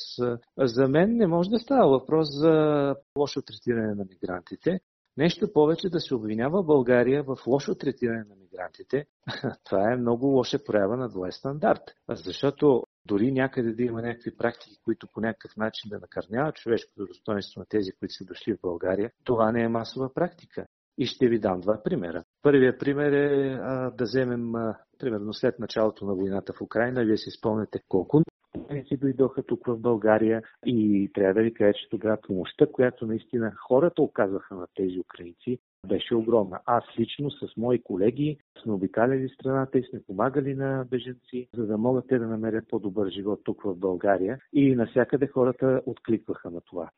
За 0.58 0.88
мен 0.88 1.16
не 1.16 1.26
може 1.26 1.50
да 1.50 1.58
става 1.58 1.83
въпрос 1.86 2.28
за 2.30 2.94
лошо 3.18 3.42
третиране 3.42 3.94
на 3.94 4.04
мигрантите. 4.04 4.80
Нещо 5.16 5.52
повече 5.52 5.88
да 5.88 6.00
се 6.00 6.14
обвинява 6.14 6.62
България 6.62 7.22
в 7.22 7.36
лошо 7.46 7.74
третиране 7.74 8.24
на 8.28 8.36
мигрантите, 8.36 9.06
това 9.64 9.92
е 9.92 9.96
много 9.96 10.26
лоша 10.26 10.64
проява 10.64 10.96
на 10.96 11.08
двоен 11.08 11.32
стандарт. 11.32 11.82
Защото 12.08 12.82
дори 13.06 13.32
някъде 13.32 13.72
да 13.72 13.82
има 13.82 14.02
някакви 14.02 14.36
практики, 14.36 14.80
които 14.84 15.08
по 15.12 15.20
някакъв 15.20 15.56
начин 15.56 15.88
да 15.88 15.98
накърняват 15.98 16.56
човешкото 16.56 17.06
достоинство 17.06 17.60
на 17.60 17.66
тези, 17.68 17.92
които 17.92 18.14
са 18.14 18.24
дошли 18.24 18.54
в 18.54 18.60
България, 18.62 19.10
това 19.24 19.52
не 19.52 19.62
е 19.62 19.68
масова 19.68 20.14
практика. 20.14 20.66
И 20.98 21.06
ще 21.06 21.28
ви 21.28 21.38
дам 21.38 21.60
два 21.60 21.82
примера. 21.82 22.24
Първият 22.42 22.80
пример 22.80 23.12
е 23.12 23.58
а, 23.62 23.90
да 23.90 24.04
вземем, 24.04 24.54
а, 24.54 24.78
примерно 24.98 25.32
след 25.32 25.58
началото 25.58 26.06
на 26.06 26.14
войната 26.14 26.52
в 26.52 26.60
Украина, 26.60 27.04
вие 27.04 27.16
си 27.16 27.30
спомняте 27.30 27.80
колко 27.88 28.22
си 28.88 28.96
дойдоха 28.96 29.42
тук 29.42 29.66
в 29.66 29.76
България 29.76 30.42
и 30.66 31.10
трябва 31.14 31.34
да 31.34 31.42
ви 31.42 31.54
кажа, 31.54 31.72
че 31.72 31.88
тогава 31.90 32.16
помощта, 32.26 32.66
която 32.66 33.06
наистина 33.06 33.52
хората 33.68 34.02
оказваха 34.02 34.54
на 34.54 34.66
тези 34.74 35.00
украинци, 35.00 35.58
беше 35.88 36.14
огромна. 36.14 36.60
Аз 36.66 36.84
лично 36.98 37.30
с 37.30 37.56
мои 37.56 37.82
колеги 37.82 38.38
сме 38.62 38.72
обикаляли 38.72 39.28
страната 39.28 39.78
и 39.78 39.82
сме 39.90 40.02
помагали 40.06 40.54
на 40.54 40.86
беженци, 40.90 41.48
за 41.54 41.66
да 41.66 41.78
могат 41.78 42.08
те 42.08 42.18
да 42.18 42.26
намерят 42.26 42.68
по-добър 42.68 43.10
живот 43.10 43.40
тук 43.44 43.62
в 43.62 43.74
България 43.76 44.38
и 44.52 44.74
навсякъде 44.74 45.26
хората 45.26 45.82
откликваха 45.86 46.50
на 46.50 46.60
това. 46.60 46.90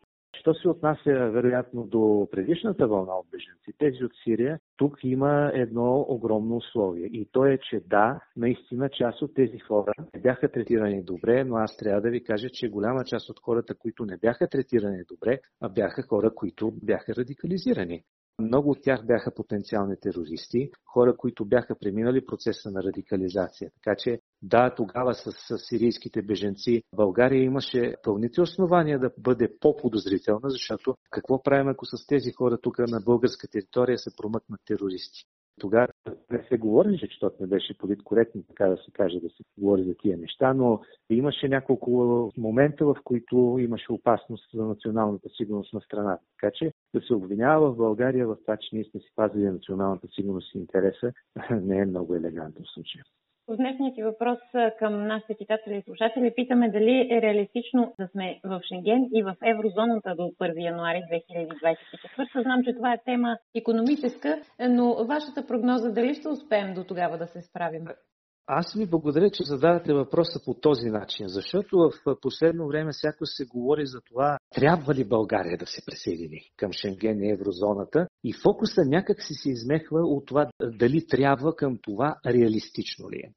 Що 0.47 0.55
се 0.55 0.69
отнася 0.69 1.31
вероятно 1.31 1.85
до 1.85 2.29
предишната 2.31 2.87
вълна 2.87 3.15
от 3.15 3.27
беженци, 3.31 3.79
тези 3.79 4.05
от 4.05 4.13
Сирия, 4.25 4.59
тук 4.77 4.99
има 5.05 5.51
едно 5.55 6.07
огромно 6.09 6.57
условие. 6.57 7.07
И 7.07 7.29
то 7.33 7.45
е, 7.45 7.59
че 7.59 7.81
да, 7.87 8.21
наистина 8.37 8.89
част 8.89 9.23
от 9.23 9.35
тези 9.35 9.59
хора 9.59 9.93
не 10.15 10.21
бяха 10.21 10.53
третирани 10.53 11.03
добре, 11.03 11.45
но 11.45 11.57
аз 11.57 11.77
трябва 11.77 12.01
да 12.01 12.11
ви 12.11 12.25
кажа, 12.25 12.49
че 12.51 12.69
голяма 12.69 13.05
част 13.05 13.31
от 13.31 13.41
хората, 13.41 13.75
които 13.75 14.05
не 14.05 14.17
бяха 14.17 14.49
третирани 14.49 15.03
добре, 15.09 15.41
а 15.61 15.69
бяха 15.69 16.03
хора, 16.03 16.35
които 16.35 16.73
бяха 16.83 17.15
радикализирани. 17.15 18.03
Много 18.38 18.70
от 18.70 18.83
тях 18.83 19.07
бяха 19.07 19.35
потенциални 19.35 19.96
терористи, 20.01 20.70
хора, 20.85 21.16
които 21.16 21.44
бяха 21.44 21.79
преминали 21.79 22.27
процеса 22.27 22.70
на 22.70 22.83
радикализация. 22.83 23.70
Така 23.75 23.96
че 23.99 24.20
да, 24.42 24.75
тогава 24.75 25.14
с, 25.14 25.33
с 25.33 25.59
сирийските 25.59 26.22
беженци 26.22 26.83
България 26.96 27.42
имаше 27.42 27.94
пълните 28.03 28.40
основания 28.40 28.99
да 28.99 29.11
бъде 29.18 29.59
по-подозрителна, 29.61 30.51
защото 30.51 30.94
какво 31.11 31.42
правим, 31.42 31.68
ако 31.68 31.87
с 31.87 32.07
тези 32.07 32.33
хора 32.33 32.59
тук 32.62 32.79
на 32.79 33.01
българска 33.01 33.49
територия 33.49 33.99
се 33.99 34.16
промъкнат 34.16 34.61
терористи? 34.66 35.25
Тогава 35.61 35.88
не 36.31 36.45
се 36.49 36.59
говореше, 36.59 37.07
защото 37.07 37.37
не 37.40 37.47
беше 37.47 37.79
политкоректно, 37.79 38.42
така 38.49 38.66
да 38.66 38.77
се 38.77 38.90
каже, 38.92 39.21
да 39.21 39.29
се 39.29 39.42
говори 39.59 39.85
за 39.85 39.95
тия 39.95 40.19
неща, 40.19 40.55
но 40.55 40.81
имаше 41.11 41.49
няколко 41.49 42.33
момента, 42.37 42.87
в 42.87 42.97
които 43.05 43.57
имаше 43.61 43.92
опасност 43.92 44.51
за 44.55 44.64
националната 44.64 45.29
сигурност 45.37 45.73
на 45.73 45.81
страната. 45.81 46.23
Така 46.40 46.53
че 46.55 46.73
да 46.95 47.01
се 47.01 47.14
обвинява 47.14 47.73
в 47.73 47.77
България 47.77 48.27
в 48.27 48.37
това, 48.40 48.57
че 48.57 48.77
ние 48.77 48.85
сме 48.85 49.01
си 49.01 49.12
пазили 49.16 49.45
националната 49.45 50.09
сигурност 50.09 50.55
и 50.55 50.59
интереса, 50.59 51.12
не 51.51 51.79
е 51.79 51.87
много 51.87 52.14
елегантно 52.14 52.64
в 52.64 52.75
случая. 52.75 53.05
В 53.49 53.57
днешния 53.57 53.95
ти 53.95 54.03
въпрос 54.03 54.39
към 54.79 55.07
нашите 55.07 55.35
читатели 55.35 55.77
и 55.77 55.83
слушатели 55.83 56.35
питаме 56.37 56.71
дали 56.71 57.09
е 57.11 57.23
реалистично 57.23 57.95
да 58.01 58.09
сме 58.09 58.41
в 58.45 58.61
Шенген 58.69 59.09
и 59.15 59.23
в 59.23 59.37
еврозоната 59.45 60.15
до 60.15 60.23
1 60.23 60.65
януари 60.65 61.03
2024. 61.13 62.43
Знам, 62.43 62.65
че 62.65 62.75
това 62.75 62.93
е 62.93 63.03
тема 63.05 63.39
економическа, 63.55 64.41
но 64.69 65.05
вашата 65.05 65.47
прогноза 65.47 65.93
дали 65.93 66.15
ще 66.15 66.29
успеем 66.29 66.75
до 66.75 66.85
тогава 66.85 67.19
да 67.19 67.27
се 67.27 67.43
справим? 67.43 67.87
Аз 68.49 68.75
ви 68.75 68.87
благодаря, 68.87 69.31
че 69.31 69.45
задавате 69.45 69.95
въпроса 69.95 70.41
по 70.45 70.55
този 70.55 70.91
начин, 70.91 71.29
защото 71.29 71.77
в 71.79 72.17
последно 72.21 72.69
време 72.69 72.93
всяко 72.93 73.27
се 73.27 73.45
говори 73.45 73.87
за 73.87 74.01
това, 74.01 74.39
трябва 74.55 74.95
ли 74.95 75.05
България 75.05 75.59
да 75.59 75.67
се 75.67 75.85
присъедини 75.87 76.41
към 76.57 76.73
Шенген 76.73 77.23
и 77.23 77.33
еврозоната 77.33 78.07
и 78.25 78.33
фокуса 78.33 78.85
някак 78.85 79.23
си 79.23 79.35
се 79.35 79.51
измехва 79.51 80.01
от 80.01 80.27
това 80.27 80.51
дали 80.63 81.07
трябва 81.07 81.57
към 81.57 81.79
това 81.83 82.17
реалистично 82.27 83.11
ли 83.11 83.17
е. 83.17 83.33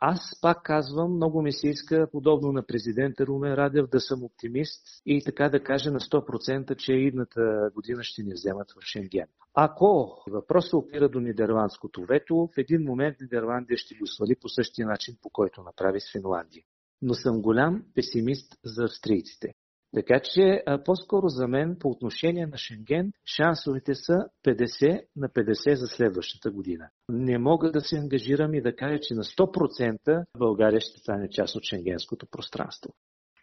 Аз 0.00 0.20
пак 0.42 0.62
казвам, 0.62 1.14
много 1.14 1.42
ми 1.42 1.52
се 1.52 1.68
иска, 1.68 2.08
подобно 2.12 2.52
на 2.52 2.66
президента 2.66 3.26
Румен 3.26 3.54
Радев, 3.54 3.86
да 3.86 4.00
съм 4.00 4.24
оптимист 4.24 4.82
и 5.06 5.22
така 5.24 5.48
да 5.48 5.62
кажа 5.62 5.90
на 5.90 6.00
100%, 6.00 6.76
че 6.76 6.92
идната 6.92 7.70
година 7.74 8.04
ще 8.04 8.22
ни 8.22 8.32
вземат 8.34 8.70
в 8.70 8.84
Шенген. 8.84 9.28
Ако 9.54 10.22
въпросът 10.30 10.72
опира 10.72 11.08
до 11.08 11.20
нидерландското 11.20 12.04
вето, 12.04 12.48
в 12.54 12.58
един 12.58 12.82
момент 12.82 13.16
Нидерландия 13.20 13.78
ще 13.78 13.94
го 13.94 14.06
свали 14.06 14.36
по 14.40 14.48
същия 14.48 14.86
начин, 14.86 15.16
по 15.22 15.30
който 15.30 15.62
направи 15.62 16.00
с 16.00 16.12
Финландия. 16.12 16.64
Но 17.02 17.14
съм 17.14 17.42
голям 17.42 17.84
песимист 17.94 18.58
за 18.64 18.84
австрийците. 18.84 19.54
Така 19.94 20.20
че 20.20 20.62
по-скоро 20.84 21.28
за 21.28 21.48
мен 21.48 21.76
по 21.80 21.88
отношение 21.88 22.46
на 22.46 22.58
Шенген 22.58 23.12
шансовете 23.36 23.94
са 23.94 24.14
50 24.44 25.04
на 25.16 25.28
50 25.28 25.74
за 25.74 25.86
следващата 25.86 26.50
година. 26.50 26.88
Не 27.08 27.38
мога 27.38 27.72
да 27.72 27.80
се 27.80 27.96
ангажирам 27.96 28.54
и 28.54 28.62
да 28.62 28.76
кажа, 28.76 28.98
че 29.00 29.14
на 29.14 29.22
100% 29.22 30.24
България 30.38 30.80
ще 30.80 31.00
стане 31.00 31.30
част 31.30 31.56
от 31.56 31.64
шенгенското 31.64 32.26
пространство. 32.30 32.94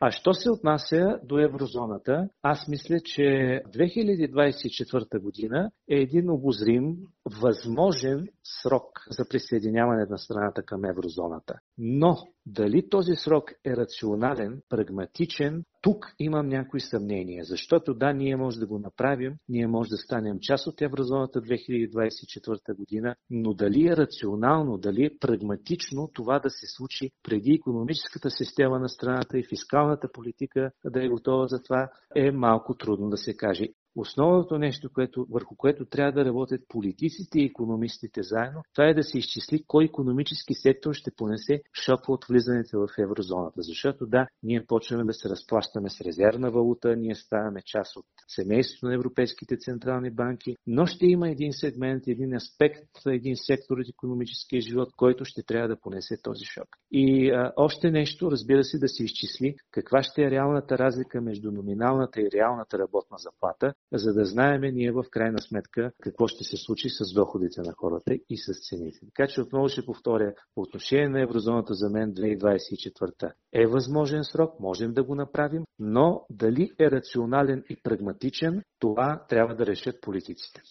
А 0.04 0.12
що 0.12 0.34
се 0.34 0.52
отнася 0.52 1.20
до 1.24 1.40
еврозоната, 1.40 2.30
аз 2.42 2.68
мисля, 2.68 3.00
че 3.00 3.22
2024 3.22 5.20
година 5.20 5.72
е 5.90 5.96
един 5.96 6.30
обозрим, 6.30 6.98
възможен 7.42 8.28
срок 8.44 9.06
за 9.10 9.28
присъединяване 9.30 10.06
на 10.10 10.18
страната 10.18 10.64
към 10.64 10.86
еврозоната. 10.86 11.60
Но 11.78 12.18
дали 12.46 12.90
този 12.90 13.16
срок 13.16 13.52
е 13.66 13.76
рационален, 13.76 14.62
прагматичен, 14.70 15.64
тук 15.82 16.06
имам 16.20 16.48
някои 16.48 16.80
съмнения, 16.80 17.44
защото 17.44 17.94
да, 17.94 18.14
ние 18.14 18.36
може 18.36 18.60
да 18.60 18.68
го 18.68 18.80
направим, 18.80 19.34
ние 19.50 19.68
може 19.68 19.90
да 19.90 19.98
станем 19.98 20.38
част 20.42 20.68
от 20.68 20.82
еврозоната 20.82 21.42
2024 21.42 22.76
година, 22.76 23.16
но 23.30 23.54
дали 23.54 23.88
е 23.88 23.98
рационално, 23.98 24.78
дали 24.78 25.06
е 25.06 25.18
прагматично 25.20 26.10
това 26.14 26.40
да 26.40 26.50
се 26.50 26.68
случи 26.68 27.12
преди 27.24 27.54
економическата 27.54 28.30
система 28.30 28.80
на 28.80 28.90
страната 28.90 29.40
и 29.40 29.48
фискалната 29.50 30.12
политика 30.12 30.72
да 30.86 31.06
е 31.06 31.10
готова 31.10 31.48
за 31.48 31.64
това, 31.64 31.90
е 32.16 32.32
малко 32.32 32.74
трудно 32.76 33.10
да 33.10 33.18
се 33.18 33.38
каже. 33.38 33.68
Основното 33.96 34.58
нещо, 34.58 34.90
което, 34.94 35.28
върху 35.30 35.56
което 35.56 35.86
трябва 35.86 36.12
да 36.12 36.26
работят 36.26 36.62
политиците 36.68 37.40
и 37.40 37.46
економистите 37.46 38.24
заедно, 38.24 38.62
това 38.74 38.88
е 38.88 38.94
да 38.94 39.04
се 39.04 39.18
изчисли 39.18 39.64
кой 39.68 39.86
економически 39.86 40.54
сектор 40.54 40.94
ще 40.94 41.12
понесе 41.12 41.62
шока 41.86 42.12
от 42.12 42.26
влизането 42.26 42.80
в 42.80 42.88
еврозоната. 43.00 43.62
Защото 43.62 44.06
да, 44.06 44.28
ние 44.44 44.66
почваме 44.66 45.04
да 45.04 45.14
се 45.14 45.30
разплащаме 45.30 45.90
с 45.90 46.02
резервна 46.02 46.52
валута, 46.52 46.96
ние 46.96 47.16
ставаме 47.16 47.62
част 47.66 47.96
от 47.96 48.06
семейството 48.28 48.86
на 48.86 48.94
европейските 48.94 49.58
централни 49.58 50.12
банки, 50.12 50.56
но 50.68 50.86
ще 50.86 51.06
има 51.06 51.30
един 51.30 51.54
сегмент, 51.54 52.08
един 52.08 52.36
аспект, 52.36 52.90
един 53.08 53.36
сектор 53.36 53.78
от 53.78 53.90
економическия 53.90 54.62
живот, 54.62 54.90
който 54.98 55.26
ще 55.26 55.44
трябва 55.44 55.68
да 55.68 55.80
понесе 55.80 56.22
този 56.22 56.46
шок. 56.46 56.68
И 56.92 57.32
а, 57.32 57.54
още 57.56 57.92
нещо, 57.92 58.32
разбира 58.32 58.64
се, 58.64 58.80
да 58.80 58.88
се 58.88 59.04
изчисли 59.04 59.56
каква 59.72 60.04
ще 60.04 60.24
е 60.24 60.32
реалната 60.32 60.78
разлика 60.78 61.22
между 61.22 61.52
номиналната 61.52 62.22
и 62.22 62.30
реалната 62.34 62.80
работна 62.80 63.18
заплата, 63.18 63.74
за 63.94 64.14
да 64.14 64.26
знаеме 64.26 64.72
ние 64.72 64.92
в 64.92 65.06
крайна 65.12 65.40
сметка 65.40 65.92
какво 66.02 66.28
ще 66.28 66.44
се 66.44 66.58
случи 66.58 66.90
с 66.90 67.14
доходите 67.14 67.62
на 67.62 67.74
хората 67.78 68.14
и 68.30 68.38
с 68.38 68.70
цените. 68.70 69.00
Така 69.16 69.28
че 69.28 69.42
отново 69.42 69.70
ще 69.70 69.86
повторя, 69.86 70.34
по 70.56 70.62
отношение 70.62 71.10
на 71.10 71.22
еврозоната 71.22 71.74
за 71.74 71.90
мен 71.90 72.14
2024 72.14 73.32
е 73.54 73.68
възможен 73.68 74.24
срок, 74.24 74.60
можем 74.60 74.94
да 74.94 75.04
го 75.04 75.16
направим, 75.16 75.64
но 75.80 76.26
дали 76.30 76.72
е 76.80 76.92
рационален 76.92 77.64
и 77.70 77.76
прагматичен, 77.84 78.64
това 78.80 79.26
трябва 79.30 79.56
да 79.56 79.66
решат 79.66 80.02
политиците. 80.02 80.62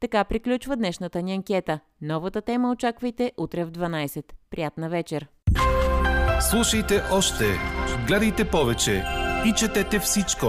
Така 0.00 0.24
приключва 0.24 0.76
днешната 0.76 1.22
ни 1.22 1.34
анкета. 1.34 1.80
Новата 2.00 2.42
тема 2.42 2.70
очаквайте 2.70 3.32
утре 3.36 3.64
в 3.64 3.70
12. 3.70 4.24
Приятна 4.50 4.88
вечер! 4.88 5.28
Слушайте 6.50 7.02
още, 7.12 7.44
гледайте 8.06 8.48
повече 8.50 9.04
и 9.46 9.52
четете 9.56 9.98
всичко 9.98 10.46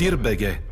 в 0.00 0.02
Дирбеге. 0.02 0.69